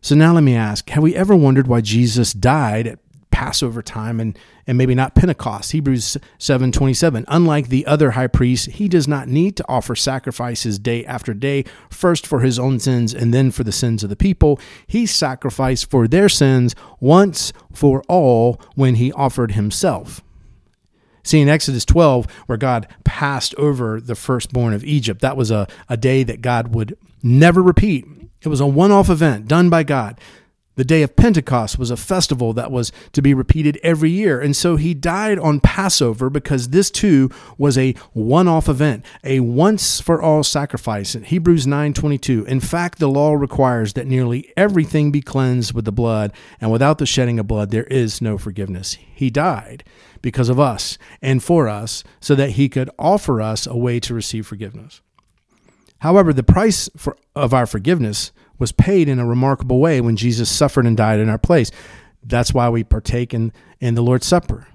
So 0.00 0.16
now 0.16 0.34
let 0.34 0.42
me 0.42 0.56
ask 0.56 0.88
have 0.90 1.02
we 1.02 1.14
ever 1.14 1.36
wondered 1.36 1.68
why 1.68 1.80
Jesus 1.80 2.32
died 2.32 2.86
at 2.88 2.98
Passover 3.30 3.82
time 3.82 4.20
and, 4.20 4.36
and 4.66 4.76
maybe 4.76 4.96
not 4.96 5.14
Pentecost? 5.14 5.70
Hebrews 5.70 6.16
7 6.38 6.72
27. 6.72 7.24
Unlike 7.28 7.68
the 7.68 7.86
other 7.86 8.10
high 8.10 8.26
priests, 8.26 8.66
he 8.66 8.88
does 8.88 9.06
not 9.06 9.28
need 9.28 9.56
to 9.56 9.64
offer 9.68 9.94
sacrifices 9.94 10.80
day 10.80 11.04
after 11.04 11.32
day, 11.32 11.64
first 11.88 12.26
for 12.26 12.40
his 12.40 12.58
own 12.58 12.80
sins 12.80 13.14
and 13.14 13.32
then 13.32 13.52
for 13.52 13.62
the 13.62 13.70
sins 13.70 14.02
of 14.02 14.10
the 14.10 14.16
people. 14.16 14.58
He 14.88 15.06
sacrificed 15.06 15.88
for 15.88 16.08
their 16.08 16.28
sins 16.28 16.74
once 16.98 17.52
for 17.72 18.02
all 18.08 18.60
when 18.74 18.96
he 18.96 19.12
offered 19.12 19.52
himself. 19.52 20.20
See, 21.22 21.40
in 21.40 21.48
Exodus 21.48 21.84
12, 21.84 22.26
where 22.46 22.58
God 22.58 22.88
passed 23.04 23.54
over 23.56 24.00
the 24.00 24.14
firstborn 24.14 24.74
of 24.74 24.84
Egypt, 24.84 25.20
that 25.20 25.36
was 25.36 25.50
a, 25.50 25.68
a 25.88 25.96
day 25.96 26.22
that 26.24 26.40
God 26.42 26.74
would 26.74 26.96
never 27.22 27.62
repeat. 27.62 28.06
It 28.42 28.48
was 28.48 28.60
a 28.60 28.66
one 28.66 28.90
off 28.90 29.08
event 29.08 29.46
done 29.46 29.70
by 29.70 29.84
God. 29.84 30.18
The 30.74 30.84
day 30.84 31.02
of 31.02 31.16
Pentecost 31.16 31.78
was 31.78 31.90
a 31.90 31.96
festival 31.96 32.54
that 32.54 32.70
was 32.70 32.92
to 33.12 33.20
be 33.20 33.34
repeated 33.34 33.78
every 33.82 34.10
year. 34.10 34.40
And 34.40 34.56
so 34.56 34.76
he 34.76 34.94
died 34.94 35.38
on 35.38 35.60
Passover 35.60 36.30
because 36.30 36.68
this 36.68 36.90
too 36.90 37.30
was 37.58 37.76
a 37.76 37.94
one-off 38.12 38.68
event, 38.68 39.04
a 39.22 39.40
once 39.40 40.00
for 40.00 40.22
all 40.22 40.42
sacrifice. 40.42 41.14
In 41.14 41.24
Hebrews 41.24 41.66
9:22. 41.66 42.46
In 42.46 42.60
fact, 42.60 42.98
the 42.98 43.08
law 43.08 43.34
requires 43.34 43.92
that 43.92 44.06
nearly 44.06 44.50
everything 44.56 45.12
be 45.12 45.20
cleansed 45.20 45.74
with 45.74 45.84
the 45.84 45.92
blood, 45.92 46.32
and 46.60 46.72
without 46.72 46.98
the 46.98 47.06
shedding 47.06 47.38
of 47.38 47.46
blood 47.46 47.70
there 47.70 47.84
is 47.84 48.22
no 48.22 48.38
forgiveness. 48.38 48.96
He 49.14 49.28
died 49.28 49.84
because 50.22 50.48
of 50.48 50.58
us 50.58 50.96
and 51.20 51.42
for 51.42 51.68
us 51.68 52.02
so 52.20 52.34
that 52.34 52.50
he 52.50 52.68
could 52.68 52.88
offer 52.98 53.42
us 53.42 53.66
a 53.66 53.76
way 53.76 54.00
to 54.00 54.14
receive 54.14 54.46
forgiveness. 54.46 55.02
However, 55.98 56.32
the 56.32 56.42
price 56.42 56.88
for, 56.96 57.16
of 57.36 57.52
our 57.52 57.66
forgiveness 57.66 58.32
was 58.62 58.70
paid 58.70 59.08
in 59.08 59.18
a 59.18 59.26
remarkable 59.26 59.80
way 59.80 60.00
when 60.00 60.14
Jesus 60.14 60.48
suffered 60.48 60.86
and 60.86 60.96
died 60.96 61.18
in 61.18 61.28
our 61.28 61.36
place. 61.36 61.72
That's 62.22 62.54
why 62.54 62.68
we 62.68 62.84
partake 62.84 63.34
in, 63.34 63.52
in 63.80 63.96
the 63.96 64.02
Lord's 64.02 64.24
Supper. 64.24 64.68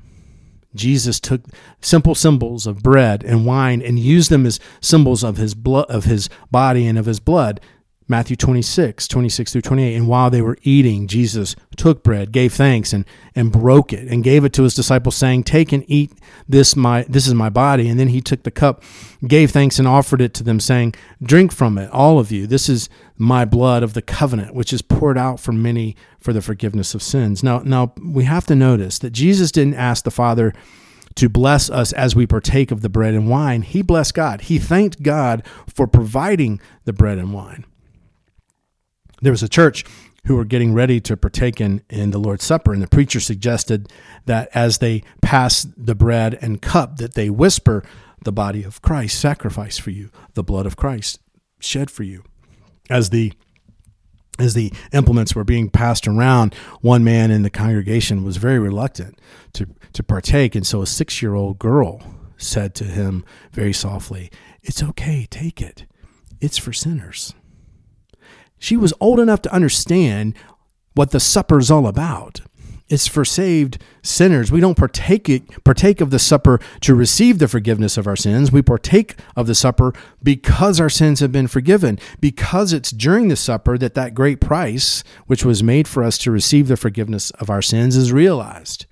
Jesus 0.75 1.21
took 1.21 1.41
simple 1.79 2.13
symbols 2.13 2.67
of 2.67 2.83
bread 2.83 3.23
and 3.23 3.45
wine 3.45 3.81
and 3.81 3.97
used 3.97 4.29
them 4.29 4.45
as 4.45 4.59
symbols 4.81 5.23
of 5.23 5.37
his 5.37 5.55
blood 5.55 5.85
of 5.89 6.03
his 6.03 6.29
body 6.51 6.85
and 6.85 6.99
of 6.99 7.05
his 7.05 7.21
blood 7.21 7.61
Matthew 8.09 8.37
26, 8.37 9.07
26 9.07 9.51
through 9.51 9.61
28. 9.61 9.95
And 9.95 10.07
while 10.07 10.29
they 10.29 10.41
were 10.41 10.57
eating, 10.63 11.07
Jesus 11.07 11.55
took 11.75 12.03
bread, 12.03 12.31
gave 12.31 12.53
thanks, 12.53 12.93
and, 12.93 13.03
and 13.35 13.51
broke 13.51 13.91
it, 13.91 14.07
and 14.07 14.23
gave 14.23 14.45
it 14.45 14.53
to 14.53 14.63
his 14.63 14.73
disciples, 14.73 15.15
saying, 15.15 15.43
Take 15.43 15.73
and 15.73 15.83
eat 15.87 16.13
this 16.47 16.75
my 16.75 17.03
this 17.09 17.27
is 17.27 17.33
my 17.33 17.49
body. 17.49 17.89
And 17.89 17.99
then 17.99 18.07
he 18.07 18.21
took 18.21 18.43
the 18.43 18.51
cup, 18.51 18.81
gave 19.27 19.51
thanks, 19.51 19.77
and 19.77 19.87
offered 19.87 20.21
it 20.21 20.33
to 20.35 20.43
them, 20.43 20.59
saying, 20.59 20.95
Drink 21.21 21.51
from 21.51 21.77
it, 21.77 21.91
all 21.91 22.17
of 22.17 22.31
you. 22.31 22.47
This 22.47 22.69
is 22.69 22.89
my 23.17 23.43
blood 23.43 23.83
of 23.83 23.93
the 23.93 24.01
covenant, 24.01 24.53
which 24.53 24.71
is 24.71 24.81
poured 24.81 25.17
out 25.17 25.39
for 25.39 25.51
many 25.51 25.95
for 26.19 26.31
the 26.31 26.41
forgiveness 26.41 26.95
of 26.95 27.03
sins. 27.03 27.43
Now, 27.43 27.59
now 27.59 27.93
we 28.01 28.23
have 28.23 28.45
to 28.45 28.55
notice 28.55 28.99
that 28.99 29.11
Jesus 29.11 29.51
didn't 29.51 29.75
ask 29.75 30.05
the 30.05 30.11
Father 30.11 30.53
to 31.15 31.27
bless 31.27 31.69
us 31.69 31.91
as 31.93 32.15
we 32.15 32.27
partake 32.27 32.71
of 32.71 32.81
the 32.81 32.89
bread 32.89 33.15
and 33.15 33.27
wine. 33.27 33.63
He 33.63 33.81
blessed 33.81 34.13
God. 34.13 34.41
He 34.41 34.59
thanked 34.59 35.01
God 35.01 35.43
for 35.67 35.87
providing 35.87 36.61
the 36.85 36.93
bread 36.93 37.17
and 37.17 37.33
wine 37.33 37.65
there 39.21 39.31
was 39.31 39.43
a 39.43 39.49
church 39.49 39.83
who 40.25 40.35
were 40.35 40.45
getting 40.45 40.73
ready 40.73 40.99
to 40.99 41.15
partake 41.15 41.61
in, 41.61 41.81
in 41.89 42.11
the 42.11 42.17
Lord's 42.17 42.43
Supper, 42.43 42.73
and 42.73 42.81
the 42.81 42.87
preacher 42.87 43.19
suggested 43.19 43.91
that 44.25 44.49
as 44.53 44.79
they 44.79 45.03
pass 45.21 45.65
the 45.77 45.95
bread 45.95 46.37
and 46.41 46.61
cup, 46.61 46.97
that 46.97 47.13
they 47.13 47.29
whisper, 47.29 47.83
"The 48.23 48.33
body 48.33 48.63
of 48.63 48.81
Christ 48.81 49.19
sacrificed 49.19 49.81
for 49.81 49.91
you, 49.91 50.09
the 50.33 50.43
blood 50.43 50.65
of 50.65 50.75
Christ 50.75 51.19
shed 51.59 51.89
for 51.89 52.03
you." 52.03 52.23
As 52.89 53.09
the 53.09 53.33
as 54.39 54.53
the 54.53 54.71
implements 54.91 55.33
were 55.33 55.43
being 55.43 55.69
passed 55.69 56.07
around, 56.07 56.53
one 56.81 57.03
man 57.03 57.31
in 57.31 57.41
the 57.41 57.49
congregation 57.49 58.23
was 58.23 58.37
very 58.37 58.59
reluctant 58.59 59.19
to, 59.53 59.67
to 59.93 60.03
partake, 60.03 60.53
and 60.53 60.67
so 60.67 60.81
a 60.81 60.87
six 60.87 61.21
year 61.21 61.33
old 61.33 61.57
girl 61.57 62.01
said 62.37 62.75
to 62.75 62.83
him 62.83 63.25
very 63.51 63.73
softly, 63.73 64.29
It's 64.61 64.83
okay, 64.83 65.27
take 65.29 65.61
it. 65.61 65.85
It's 66.39 66.57
for 66.57 66.71
sinners. 66.71 67.33
She 68.59 68.77
was 68.77 68.93
old 68.99 69.19
enough 69.19 69.41
to 69.43 69.53
understand 69.53 70.35
what 70.93 71.11
the 71.11 71.19
supper 71.19 71.59
is 71.59 71.69
all 71.69 71.87
about. 71.87 72.41
It's 72.89 73.07
for 73.07 73.25
saved 73.25 73.83
sinners. 74.01 74.49
We 74.49 74.61
don't 74.61 74.77
partake 74.77 75.27
it, 75.27 75.63
partake 75.65 75.99
of 75.99 76.09
the 76.09 76.19
supper 76.19 76.59
to 76.81 76.95
receive 76.95 77.37
the 77.37 77.49
forgiveness 77.49 77.97
of 77.97 78.07
our 78.07 78.15
sins. 78.15 78.51
We 78.51 78.61
partake 78.61 79.15
of 79.35 79.45
the 79.45 79.55
supper 79.55 79.93
because 80.23 80.79
our 80.79 80.89
sins 80.89 81.19
have 81.19 81.31
been 81.31 81.47
forgiven. 81.47 81.99
Because 82.21 82.71
it's 82.71 82.91
during 82.91 83.27
the 83.27 83.35
supper 83.35 83.77
that 83.77 83.93
that 83.95 84.15
great 84.15 84.39
price, 84.39 85.03
which 85.25 85.43
was 85.43 85.61
made 85.61 85.87
for 85.87 86.01
us 86.01 86.17
to 86.19 86.31
receive 86.31 86.69
the 86.69 86.77
forgiveness 86.77 87.29
of 87.31 87.49
our 87.49 87.61
sins, 87.61 87.97
is 87.97 88.13
realized. 88.13 88.85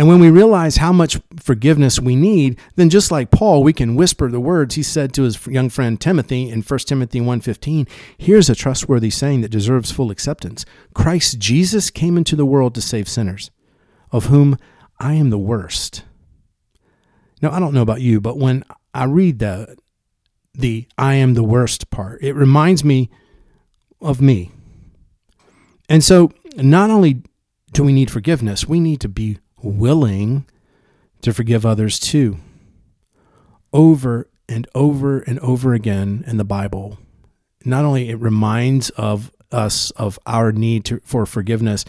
And 0.00 0.08
when 0.08 0.18
we 0.18 0.30
realize 0.30 0.78
how 0.78 0.94
much 0.94 1.20
forgiveness 1.36 2.00
we 2.00 2.16
need, 2.16 2.58
then 2.74 2.88
just 2.88 3.10
like 3.10 3.30
Paul, 3.30 3.62
we 3.62 3.74
can 3.74 3.96
whisper 3.96 4.30
the 4.30 4.40
words 4.40 4.74
he 4.74 4.82
said 4.82 5.12
to 5.12 5.24
his 5.24 5.46
young 5.46 5.68
friend 5.68 6.00
Timothy 6.00 6.48
in 6.48 6.62
1 6.62 6.78
Timothy 6.86 7.20
1:15. 7.20 7.86
Here's 8.16 8.48
a 8.48 8.54
trustworthy 8.54 9.10
saying 9.10 9.42
that 9.42 9.50
deserves 9.50 9.90
full 9.90 10.10
acceptance. 10.10 10.64
Christ 10.94 11.38
Jesus 11.38 11.90
came 11.90 12.16
into 12.16 12.34
the 12.34 12.46
world 12.46 12.74
to 12.76 12.80
save 12.80 13.10
sinners, 13.10 13.50
of 14.10 14.28
whom 14.28 14.56
I 14.98 15.16
am 15.16 15.28
the 15.28 15.36
worst. 15.36 16.04
Now, 17.42 17.50
I 17.50 17.60
don't 17.60 17.74
know 17.74 17.82
about 17.82 18.00
you, 18.00 18.22
but 18.22 18.38
when 18.38 18.64
I 18.94 19.04
read 19.04 19.38
the 19.38 19.76
the 20.54 20.88
I 20.96 21.16
am 21.16 21.34
the 21.34 21.44
worst 21.44 21.90
part, 21.90 22.22
it 22.22 22.32
reminds 22.32 22.82
me 22.82 23.10
of 24.00 24.22
me. 24.22 24.50
And 25.90 26.02
so, 26.02 26.32
not 26.56 26.88
only 26.88 27.22
do 27.74 27.82
we 27.84 27.92
need 27.92 28.10
forgiveness, 28.10 28.66
we 28.66 28.80
need 28.80 29.00
to 29.00 29.08
be 29.10 29.36
willing 29.62 30.46
to 31.22 31.32
forgive 31.32 31.64
others 31.66 31.98
too. 31.98 32.38
over 33.72 34.28
and 34.48 34.66
over 34.74 35.20
and 35.20 35.38
over 35.40 35.74
again 35.74 36.24
in 36.26 36.36
the 36.36 36.44
Bible. 36.44 36.98
Not 37.64 37.84
only 37.84 38.10
it 38.10 38.16
reminds 38.16 38.90
of 38.90 39.30
us 39.52 39.90
of 39.92 40.18
our 40.26 40.50
need 40.52 40.84
to, 40.86 41.00
for 41.04 41.26
forgiveness, 41.26 41.84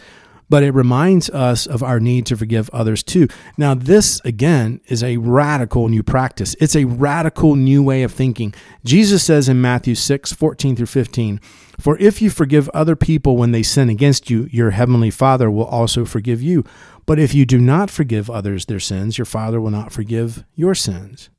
but 0.52 0.62
it 0.62 0.74
reminds 0.74 1.30
us 1.30 1.66
of 1.66 1.82
our 1.82 1.98
need 1.98 2.26
to 2.26 2.36
forgive 2.36 2.68
others 2.74 3.02
too. 3.02 3.26
Now, 3.56 3.72
this 3.72 4.20
again 4.22 4.82
is 4.86 5.02
a 5.02 5.16
radical 5.16 5.88
new 5.88 6.02
practice. 6.02 6.54
It's 6.60 6.76
a 6.76 6.84
radical 6.84 7.56
new 7.56 7.82
way 7.82 8.02
of 8.02 8.12
thinking. 8.12 8.52
Jesus 8.84 9.24
says 9.24 9.48
in 9.48 9.62
Matthew 9.62 9.94
6 9.94 10.30
14 10.30 10.76
through 10.76 10.84
15, 10.84 11.40
For 11.80 11.96
if 11.96 12.20
you 12.20 12.28
forgive 12.28 12.68
other 12.74 12.94
people 12.94 13.38
when 13.38 13.52
they 13.52 13.62
sin 13.62 13.88
against 13.88 14.28
you, 14.28 14.46
your 14.50 14.72
heavenly 14.72 15.10
Father 15.10 15.50
will 15.50 15.64
also 15.64 16.04
forgive 16.04 16.42
you. 16.42 16.66
But 17.06 17.18
if 17.18 17.32
you 17.32 17.46
do 17.46 17.58
not 17.58 17.88
forgive 17.88 18.28
others 18.28 18.66
their 18.66 18.78
sins, 18.78 19.16
your 19.16 19.24
Father 19.24 19.58
will 19.58 19.70
not 19.70 19.90
forgive 19.90 20.44
your 20.54 20.74
sins. 20.74 21.30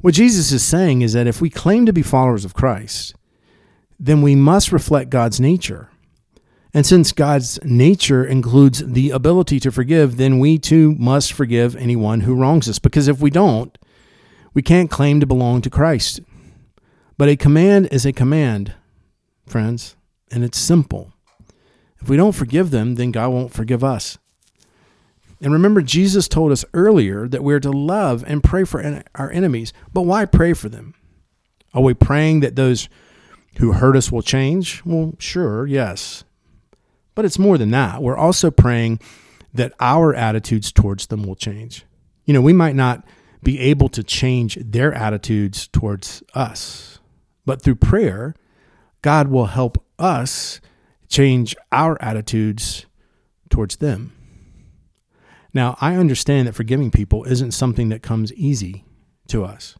What 0.00 0.14
Jesus 0.14 0.52
is 0.52 0.62
saying 0.62 1.02
is 1.02 1.12
that 1.14 1.26
if 1.26 1.40
we 1.40 1.50
claim 1.50 1.86
to 1.86 1.92
be 1.92 2.02
followers 2.02 2.44
of 2.44 2.54
Christ, 2.54 3.16
then 3.98 4.22
we 4.22 4.36
must 4.36 4.70
reflect 4.70 5.10
God's 5.10 5.40
nature. 5.40 5.88
And 6.74 6.86
since 6.86 7.12
God's 7.12 7.58
nature 7.62 8.24
includes 8.24 8.82
the 8.84 9.10
ability 9.10 9.60
to 9.60 9.70
forgive, 9.70 10.16
then 10.16 10.38
we 10.38 10.58
too 10.58 10.94
must 10.94 11.32
forgive 11.32 11.76
anyone 11.76 12.20
who 12.20 12.34
wrongs 12.34 12.68
us. 12.68 12.78
Because 12.78 13.08
if 13.08 13.20
we 13.20 13.30
don't, 13.30 13.76
we 14.54 14.62
can't 14.62 14.90
claim 14.90 15.20
to 15.20 15.26
belong 15.26 15.60
to 15.62 15.70
Christ. 15.70 16.20
But 17.18 17.28
a 17.28 17.36
command 17.36 17.88
is 17.92 18.06
a 18.06 18.12
command, 18.12 18.74
friends, 19.46 19.96
and 20.30 20.42
it's 20.42 20.58
simple. 20.58 21.12
If 22.00 22.08
we 22.08 22.16
don't 22.16 22.32
forgive 22.32 22.70
them, 22.70 22.94
then 22.94 23.12
God 23.12 23.28
won't 23.28 23.52
forgive 23.52 23.84
us. 23.84 24.18
And 25.42 25.52
remember, 25.52 25.82
Jesus 25.82 26.26
told 26.26 26.52
us 26.52 26.64
earlier 26.72 27.28
that 27.28 27.44
we're 27.44 27.60
to 27.60 27.70
love 27.70 28.24
and 28.26 28.42
pray 28.42 28.64
for 28.64 29.02
our 29.14 29.30
enemies. 29.30 29.72
But 29.92 30.02
why 30.02 30.24
pray 30.24 30.52
for 30.52 30.68
them? 30.68 30.94
Are 31.74 31.82
we 31.82 31.94
praying 31.94 32.40
that 32.40 32.56
those 32.56 32.88
who 33.58 33.72
hurt 33.72 33.96
us 33.96 34.10
will 34.10 34.22
change? 34.22 34.82
Well, 34.84 35.14
sure, 35.18 35.66
yes. 35.66 36.24
But 37.14 37.24
it's 37.24 37.38
more 37.38 37.58
than 37.58 37.70
that. 37.72 38.02
We're 38.02 38.16
also 38.16 38.50
praying 38.50 39.00
that 39.54 39.74
our 39.80 40.14
attitudes 40.14 40.72
towards 40.72 41.06
them 41.06 41.24
will 41.24 41.36
change. 41.36 41.84
You 42.24 42.34
know, 42.34 42.40
we 42.40 42.52
might 42.52 42.74
not 42.74 43.04
be 43.42 43.58
able 43.60 43.88
to 43.90 44.02
change 44.02 44.56
their 44.60 44.94
attitudes 44.94 45.66
towards 45.68 46.22
us, 46.34 47.00
but 47.44 47.60
through 47.60 47.74
prayer, 47.74 48.34
God 49.02 49.28
will 49.28 49.46
help 49.46 49.84
us 49.98 50.60
change 51.08 51.56
our 51.70 52.00
attitudes 52.00 52.86
towards 53.50 53.76
them. 53.76 54.12
Now, 55.52 55.76
I 55.80 55.96
understand 55.96 56.48
that 56.48 56.54
forgiving 56.54 56.90
people 56.90 57.24
isn't 57.24 57.50
something 57.50 57.90
that 57.90 58.02
comes 58.02 58.32
easy 58.34 58.84
to 59.28 59.44
us. 59.44 59.76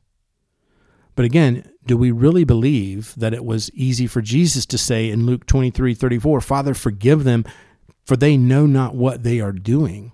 But 1.15 1.25
again, 1.25 1.71
do 1.87 1.97
we 1.97 2.11
really 2.11 2.45
believe 2.45 3.15
that 3.17 3.35
it 3.35 3.45
was 3.45 3.71
easy 3.75 4.07
for 4.07 4.23
Jesus 4.23 4.65
to 4.67 4.79
say 4.79 5.11
in 5.11 5.27
Luke 5.27 5.47
23 5.47 5.95
34, 5.95 6.41
Father, 6.41 6.75
forgive 6.75 7.25
them, 7.25 7.45
for 8.05 8.17
they 8.17 8.37
know 8.37 8.67
not 8.67 8.95
what 8.95 9.23
they 9.23 9.41
are 9.41 9.53
doing? 9.53 10.13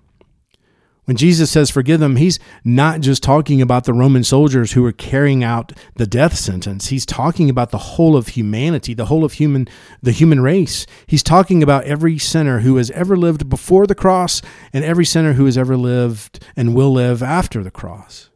When 1.09 1.17
Jesus 1.17 1.51
says 1.51 1.71
forgive 1.71 2.01
them, 2.01 2.17
he's 2.17 2.39
not 2.65 3.01
just 3.01 3.23
talking 3.23 3.63
about 3.63 3.85
the 3.85 3.95
Roman 3.95 4.23
soldiers 4.23 4.73
who 4.73 4.83
were 4.83 4.93
carrying 4.93 5.43
out 5.43 5.73
the 5.95 6.07
death 6.07 6.37
sentence. 6.37 6.89
He's 6.89 7.07
talking 7.07 7.49
about 7.49 7.71
the 7.71 7.79
whole 7.79 8.15
of 8.15 8.29
humanity, 8.29 8.93
the 8.93 9.07
whole 9.07 9.25
of 9.25 9.33
human 9.33 9.69
the 10.03 10.13
human 10.13 10.43
race. 10.43 10.85
He's 11.07 11.23
talking 11.23 11.63
about 11.63 11.85
every 11.85 12.19
sinner 12.19 12.61
who 12.61 12.77
has 12.77 12.91
ever 12.91 13.17
lived 13.17 13.49
before 13.49 13.87
the 13.87 13.95
cross 13.95 14.43
and 14.71 14.85
every 14.85 15.07
sinner 15.07 15.33
who 15.33 15.47
has 15.47 15.57
ever 15.57 15.79
lived 15.79 16.45
and 16.55 16.75
will 16.75 16.93
live 16.93 17.23
after 17.23 17.63
the 17.63 17.71
cross. 17.71 18.29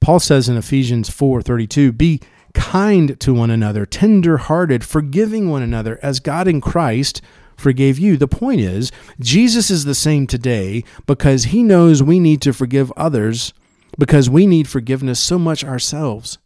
Paul 0.00 0.20
says 0.20 0.48
in 0.48 0.56
Ephesians 0.56 1.08
4:32, 1.08 1.92
"Be 1.92 2.20
kind 2.54 3.18
to 3.20 3.34
one 3.34 3.50
another, 3.50 3.84
tender-hearted, 3.84 4.82
forgiving 4.82 5.50
one 5.50 5.62
another 5.62 5.98
as 6.02 6.20
God 6.20 6.48
in 6.48 6.60
Christ 6.60 7.20
forgave 7.56 7.98
you. 7.98 8.16
The 8.16 8.28
point 8.28 8.60
is, 8.60 8.92
Jesus 9.20 9.70
is 9.70 9.84
the 9.84 9.94
same 9.94 10.26
today 10.26 10.84
because 11.06 11.44
he 11.44 11.62
knows 11.62 12.02
we 12.02 12.20
need 12.20 12.40
to 12.42 12.52
forgive 12.52 12.92
others 12.96 13.52
because 13.98 14.28
we 14.28 14.46
need 14.46 14.68
forgiveness 14.68 15.18
so 15.20 15.38
much 15.38 15.64
ourselves. 15.64 16.38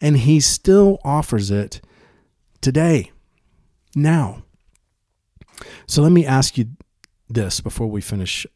And 0.00 0.18
he 0.18 0.40
still 0.40 0.98
offers 1.04 1.50
it 1.50 1.80
today, 2.60 3.12
now. 3.94 4.42
So 5.86 6.02
let 6.02 6.12
me 6.12 6.26
ask 6.26 6.58
you 6.58 6.66
this 7.28 7.60
before 7.60 7.86
we 7.86 8.00
finish. 8.00 8.46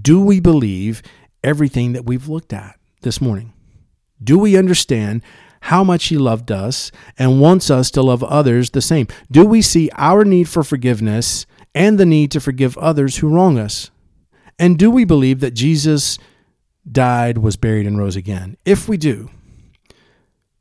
Do 0.00 0.20
we 0.20 0.40
believe 0.40 1.02
everything 1.42 1.92
that 1.92 2.04
we've 2.04 2.28
looked 2.28 2.52
at 2.52 2.78
this 3.02 3.20
morning? 3.20 3.52
Do 4.22 4.38
we 4.38 4.56
understand 4.56 5.22
how 5.62 5.84
much 5.84 6.06
He 6.06 6.18
loved 6.18 6.50
us 6.50 6.90
and 7.18 7.40
wants 7.40 7.70
us 7.70 7.90
to 7.92 8.02
love 8.02 8.22
others 8.24 8.70
the 8.70 8.80
same? 8.80 9.06
Do 9.30 9.46
we 9.46 9.62
see 9.62 9.90
our 9.96 10.24
need 10.24 10.48
for 10.48 10.62
forgiveness 10.62 11.46
and 11.74 11.98
the 11.98 12.06
need 12.06 12.30
to 12.32 12.40
forgive 12.40 12.76
others 12.78 13.18
who 13.18 13.28
wrong 13.28 13.58
us? 13.58 13.90
And 14.58 14.78
do 14.78 14.90
we 14.90 15.04
believe 15.04 15.40
that 15.40 15.54
Jesus 15.54 16.18
died, 16.90 17.38
was 17.38 17.56
buried, 17.56 17.86
and 17.86 17.98
rose 17.98 18.16
again? 18.16 18.56
If 18.64 18.88
we 18.88 18.96
do, 18.96 19.30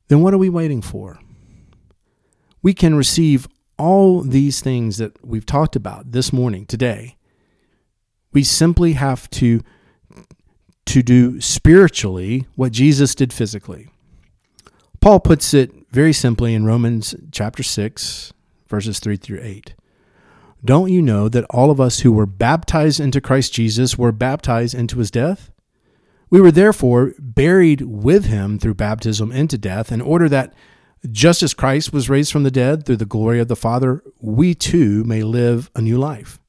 then 0.07 0.21
what 0.21 0.33
are 0.33 0.39
we 0.39 0.49
waiting 0.49 0.81
for? 0.81 1.19
We 2.61 2.73
can 2.73 2.95
receive 2.95 3.47
all 3.77 4.21
these 4.21 4.61
things 4.61 4.97
that 4.97 5.25
we've 5.25 5.45
talked 5.45 5.75
about 5.75 6.11
this 6.11 6.31
morning, 6.31 6.65
today. 6.65 7.17
We 8.31 8.43
simply 8.43 8.93
have 8.93 9.29
to 9.31 9.61
to 10.85 11.01
do 11.01 11.39
spiritually 11.39 12.47
what 12.55 12.71
Jesus 12.71 13.15
did 13.15 13.31
physically. 13.31 13.89
Paul 14.99 15.19
puts 15.19 15.53
it 15.53 15.71
very 15.91 16.13
simply 16.13 16.53
in 16.53 16.65
Romans 16.65 17.15
chapter 17.31 17.63
6, 17.63 18.33
verses 18.67 18.99
3 18.99 19.17
through 19.17 19.39
8. 19.41 19.73
Don't 20.63 20.91
you 20.91 21.01
know 21.01 21.27
that 21.27 21.45
all 21.49 21.71
of 21.71 21.81
us 21.81 22.01
who 22.01 22.11
were 22.11 22.27
baptized 22.27 22.99
into 22.99 23.19
Christ 23.19 23.51
Jesus 23.53 23.97
were 23.97 24.11
baptized 24.11 24.75
into 24.75 24.99
his 24.99 25.09
death? 25.09 25.49
We 26.29 26.39
were 26.39 26.51
therefore 26.51 27.13
buried 27.19 27.81
with 27.81 28.25
him 28.25 28.59
through 28.59 28.75
baptism 28.75 29.31
into 29.31 29.57
death, 29.57 29.91
in 29.91 30.01
order 30.01 30.29
that, 30.29 30.53
just 31.09 31.41
as 31.41 31.53
Christ 31.53 31.91
was 31.91 32.09
raised 32.09 32.31
from 32.31 32.43
the 32.43 32.51
dead 32.51 32.85
through 32.85 32.97
the 32.97 33.05
glory 33.05 33.39
of 33.39 33.47
the 33.47 33.55
Father, 33.55 34.03
we 34.19 34.53
too 34.53 35.03
may 35.03 35.23
live 35.23 35.71
a 35.75 35.81
new 35.81 35.97
life. 35.97 36.39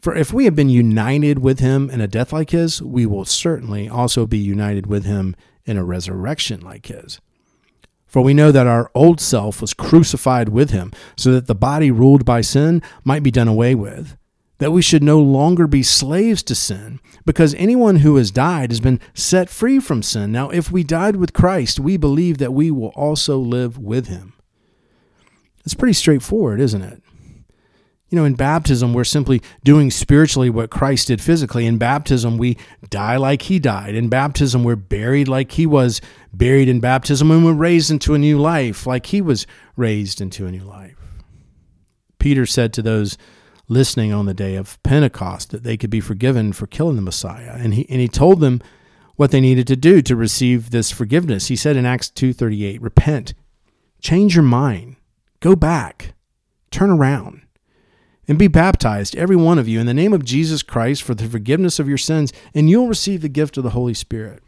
For 0.00 0.14
if 0.14 0.32
we 0.32 0.46
have 0.46 0.54
been 0.54 0.70
united 0.70 1.40
with 1.40 1.60
him 1.60 1.90
in 1.90 2.00
a 2.00 2.08
death 2.08 2.32
like 2.32 2.50
his, 2.50 2.80
we 2.80 3.04
will 3.04 3.26
certainly 3.26 3.88
also 3.88 4.26
be 4.26 4.38
united 4.38 4.86
with 4.86 5.04
him 5.04 5.36
in 5.66 5.76
a 5.76 5.84
resurrection 5.84 6.60
like 6.60 6.86
his. 6.86 7.20
For 8.06 8.22
we 8.22 8.34
know 8.34 8.50
that 8.50 8.66
our 8.66 8.90
old 8.94 9.20
self 9.20 9.60
was 9.60 9.74
crucified 9.74 10.48
with 10.48 10.70
him, 10.70 10.90
so 11.16 11.32
that 11.32 11.46
the 11.46 11.54
body 11.54 11.90
ruled 11.90 12.24
by 12.24 12.40
sin 12.40 12.82
might 13.04 13.22
be 13.22 13.30
done 13.30 13.46
away 13.46 13.74
with, 13.74 14.16
that 14.58 14.72
we 14.72 14.82
should 14.82 15.02
no 15.02 15.20
longer 15.20 15.66
be 15.66 15.82
slaves 15.82 16.42
to 16.44 16.54
sin, 16.54 16.98
because 17.24 17.54
anyone 17.54 17.96
who 17.96 18.16
has 18.16 18.30
died 18.30 18.70
has 18.70 18.80
been 18.80 19.00
set 19.14 19.48
free 19.48 19.78
from 19.78 20.02
sin. 20.02 20.32
Now, 20.32 20.48
if 20.48 20.72
we 20.72 20.82
died 20.82 21.16
with 21.16 21.34
Christ, 21.34 21.78
we 21.78 21.96
believe 21.96 22.38
that 22.38 22.54
we 22.54 22.70
will 22.70 22.92
also 22.96 23.38
live 23.38 23.78
with 23.78 24.08
him. 24.08 24.32
It's 25.64 25.74
pretty 25.74 25.92
straightforward, 25.92 26.58
isn't 26.58 26.82
it? 26.82 27.02
You 28.10 28.16
know, 28.16 28.24
in 28.24 28.34
baptism, 28.34 28.92
we're 28.92 29.04
simply 29.04 29.40
doing 29.62 29.90
spiritually 29.90 30.50
what 30.50 30.68
Christ 30.68 31.06
did 31.08 31.20
physically. 31.20 31.64
In 31.64 31.78
baptism, 31.78 32.38
we 32.38 32.58
die 32.88 33.16
like 33.16 33.42
he 33.42 33.60
died. 33.60 33.94
In 33.94 34.08
baptism, 34.08 34.64
we're 34.64 34.74
buried 34.74 35.28
like 35.28 35.52
he 35.52 35.64
was 35.64 36.00
buried 36.32 36.68
in 36.68 36.80
baptism, 36.80 37.30
and 37.30 37.44
we're 37.44 37.52
raised 37.52 37.90
into 37.90 38.14
a 38.14 38.18
new 38.18 38.38
life 38.38 38.84
like 38.84 39.06
he 39.06 39.20
was 39.20 39.46
raised 39.76 40.20
into 40.20 40.44
a 40.44 40.50
new 40.50 40.64
life. 40.64 40.96
Peter 42.18 42.46
said 42.46 42.72
to 42.72 42.82
those 42.82 43.16
listening 43.68 44.12
on 44.12 44.26
the 44.26 44.34
day 44.34 44.56
of 44.56 44.82
Pentecost 44.82 45.50
that 45.50 45.62
they 45.62 45.76
could 45.76 45.90
be 45.90 46.00
forgiven 46.00 46.52
for 46.52 46.66
killing 46.66 46.96
the 46.96 47.02
Messiah. 47.02 47.52
And 47.54 47.74
he, 47.74 47.88
and 47.88 48.00
he 48.00 48.08
told 48.08 48.40
them 48.40 48.60
what 49.14 49.30
they 49.30 49.40
needed 49.40 49.68
to 49.68 49.76
do 49.76 50.02
to 50.02 50.16
receive 50.16 50.70
this 50.70 50.90
forgiveness. 50.90 51.46
He 51.46 51.56
said 51.56 51.76
in 51.76 51.86
Acts 51.86 52.10
2:38, 52.10 52.82
"Repent, 52.82 53.34
change 54.00 54.34
your 54.34 54.42
mind, 54.42 54.96
go 55.38 55.54
back, 55.54 56.14
turn 56.70 56.90
around." 56.90 57.42
And 58.30 58.38
be 58.38 58.46
baptized, 58.46 59.16
every 59.16 59.34
one 59.34 59.58
of 59.58 59.66
you, 59.66 59.80
in 59.80 59.86
the 59.86 59.92
name 59.92 60.12
of 60.12 60.24
Jesus 60.24 60.62
Christ 60.62 61.02
for 61.02 61.16
the 61.16 61.26
forgiveness 61.26 61.80
of 61.80 61.88
your 61.88 61.98
sins, 61.98 62.32
and 62.54 62.70
you'll 62.70 62.86
receive 62.86 63.22
the 63.22 63.28
gift 63.28 63.56
of 63.56 63.64
the 63.64 63.70
Holy 63.70 63.92
Spirit. 63.92 64.40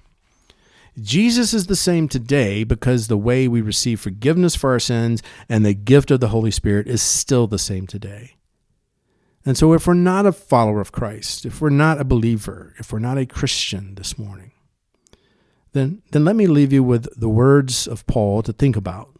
Jesus 1.00 1.52
is 1.52 1.66
the 1.66 1.74
same 1.74 2.06
today 2.06 2.62
because 2.62 3.08
the 3.08 3.16
way 3.16 3.48
we 3.48 3.60
receive 3.60 3.98
forgiveness 3.98 4.54
for 4.54 4.70
our 4.70 4.78
sins 4.78 5.20
and 5.48 5.66
the 5.66 5.74
gift 5.74 6.12
of 6.12 6.20
the 6.20 6.28
Holy 6.28 6.52
Spirit 6.52 6.86
is 6.86 7.02
still 7.02 7.48
the 7.48 7.58
same 7.58 7.88
today. 7.88 8.36
And 9.44 9.58
so, 9.58 9.72
if 9.72 9.88
we're 9.88 9.94
not 9.94 10.26
a 10.26 10.32
follower 10.32 10.80
of 10.80 10.92
Christ, 10.92 11.44
if 11.44 11.60
we're 11.60 11.68
not 11.68 12.00
a 12.00 12.04
believer, 12.04 12.76
if 12.78 12.92
we're 12.92 13.00
not 13.00 13.18
a 13.18 13.26
Christian 13.26 13.96
this 13.96 14.16
morning, 14.16 14.52
then, 15.72 16.02
then 16.12 16.24
let 16.24 16.36
me 16.36 16.46
leave 16.46 16.72
you 16.72 16.84
with 16.84 17.08
the 17.18 17.28
words 17.28 17.88
of 17.88 18.06
Paul 18.06 18.44
to 18.44 18.52
think 18.52 18.76
about. 18.76 19.10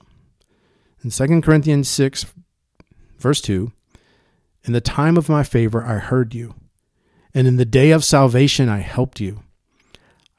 In 1.02 1.10
2 1.10 1.40
Corinthians 1.40 1.88
6, 1.88 2.26
verse 3.18 3.40
2, 3.40 3.72
in 4.64 4.72
the 4.72 4.80
time 4.80 5.16
of 5.16 5.28
my 5.28 5.42
favor, 5.42 5.84
I 5.84 5.98
heard 5.98 6.34
you, 6.34 6.54
and 7.34 7.46
in 7.48 7.56
the 7.56 7.64
day 7.64 7.90
of 7.90 8.04
salvation, 8.04 8.68
I 8.68 8.78
helped 8.78 9.18
you. 9.20 9.42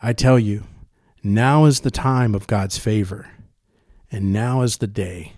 I 0.01 0.13
tell 0.13 0.39
you, 0.39 0.63
now 1.23 1.65
is 1.65 1.81
the 1.81 1.91
time 1.91 2.33
of 2.33 2.47
God's 2.47 2.77
favor, 2.77 3.27
and 4.11 4.31
now 4.31 4.61
is 4.61 4.77
the 4.77 4.87
day 4.87 5.33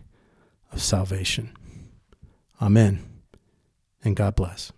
of 0.71 0.81
salvation. 0.81 1.51
Amen, 2.61 3.03
and 4.03 4.15
God 4.15 4.35
bless. 4.35 4.71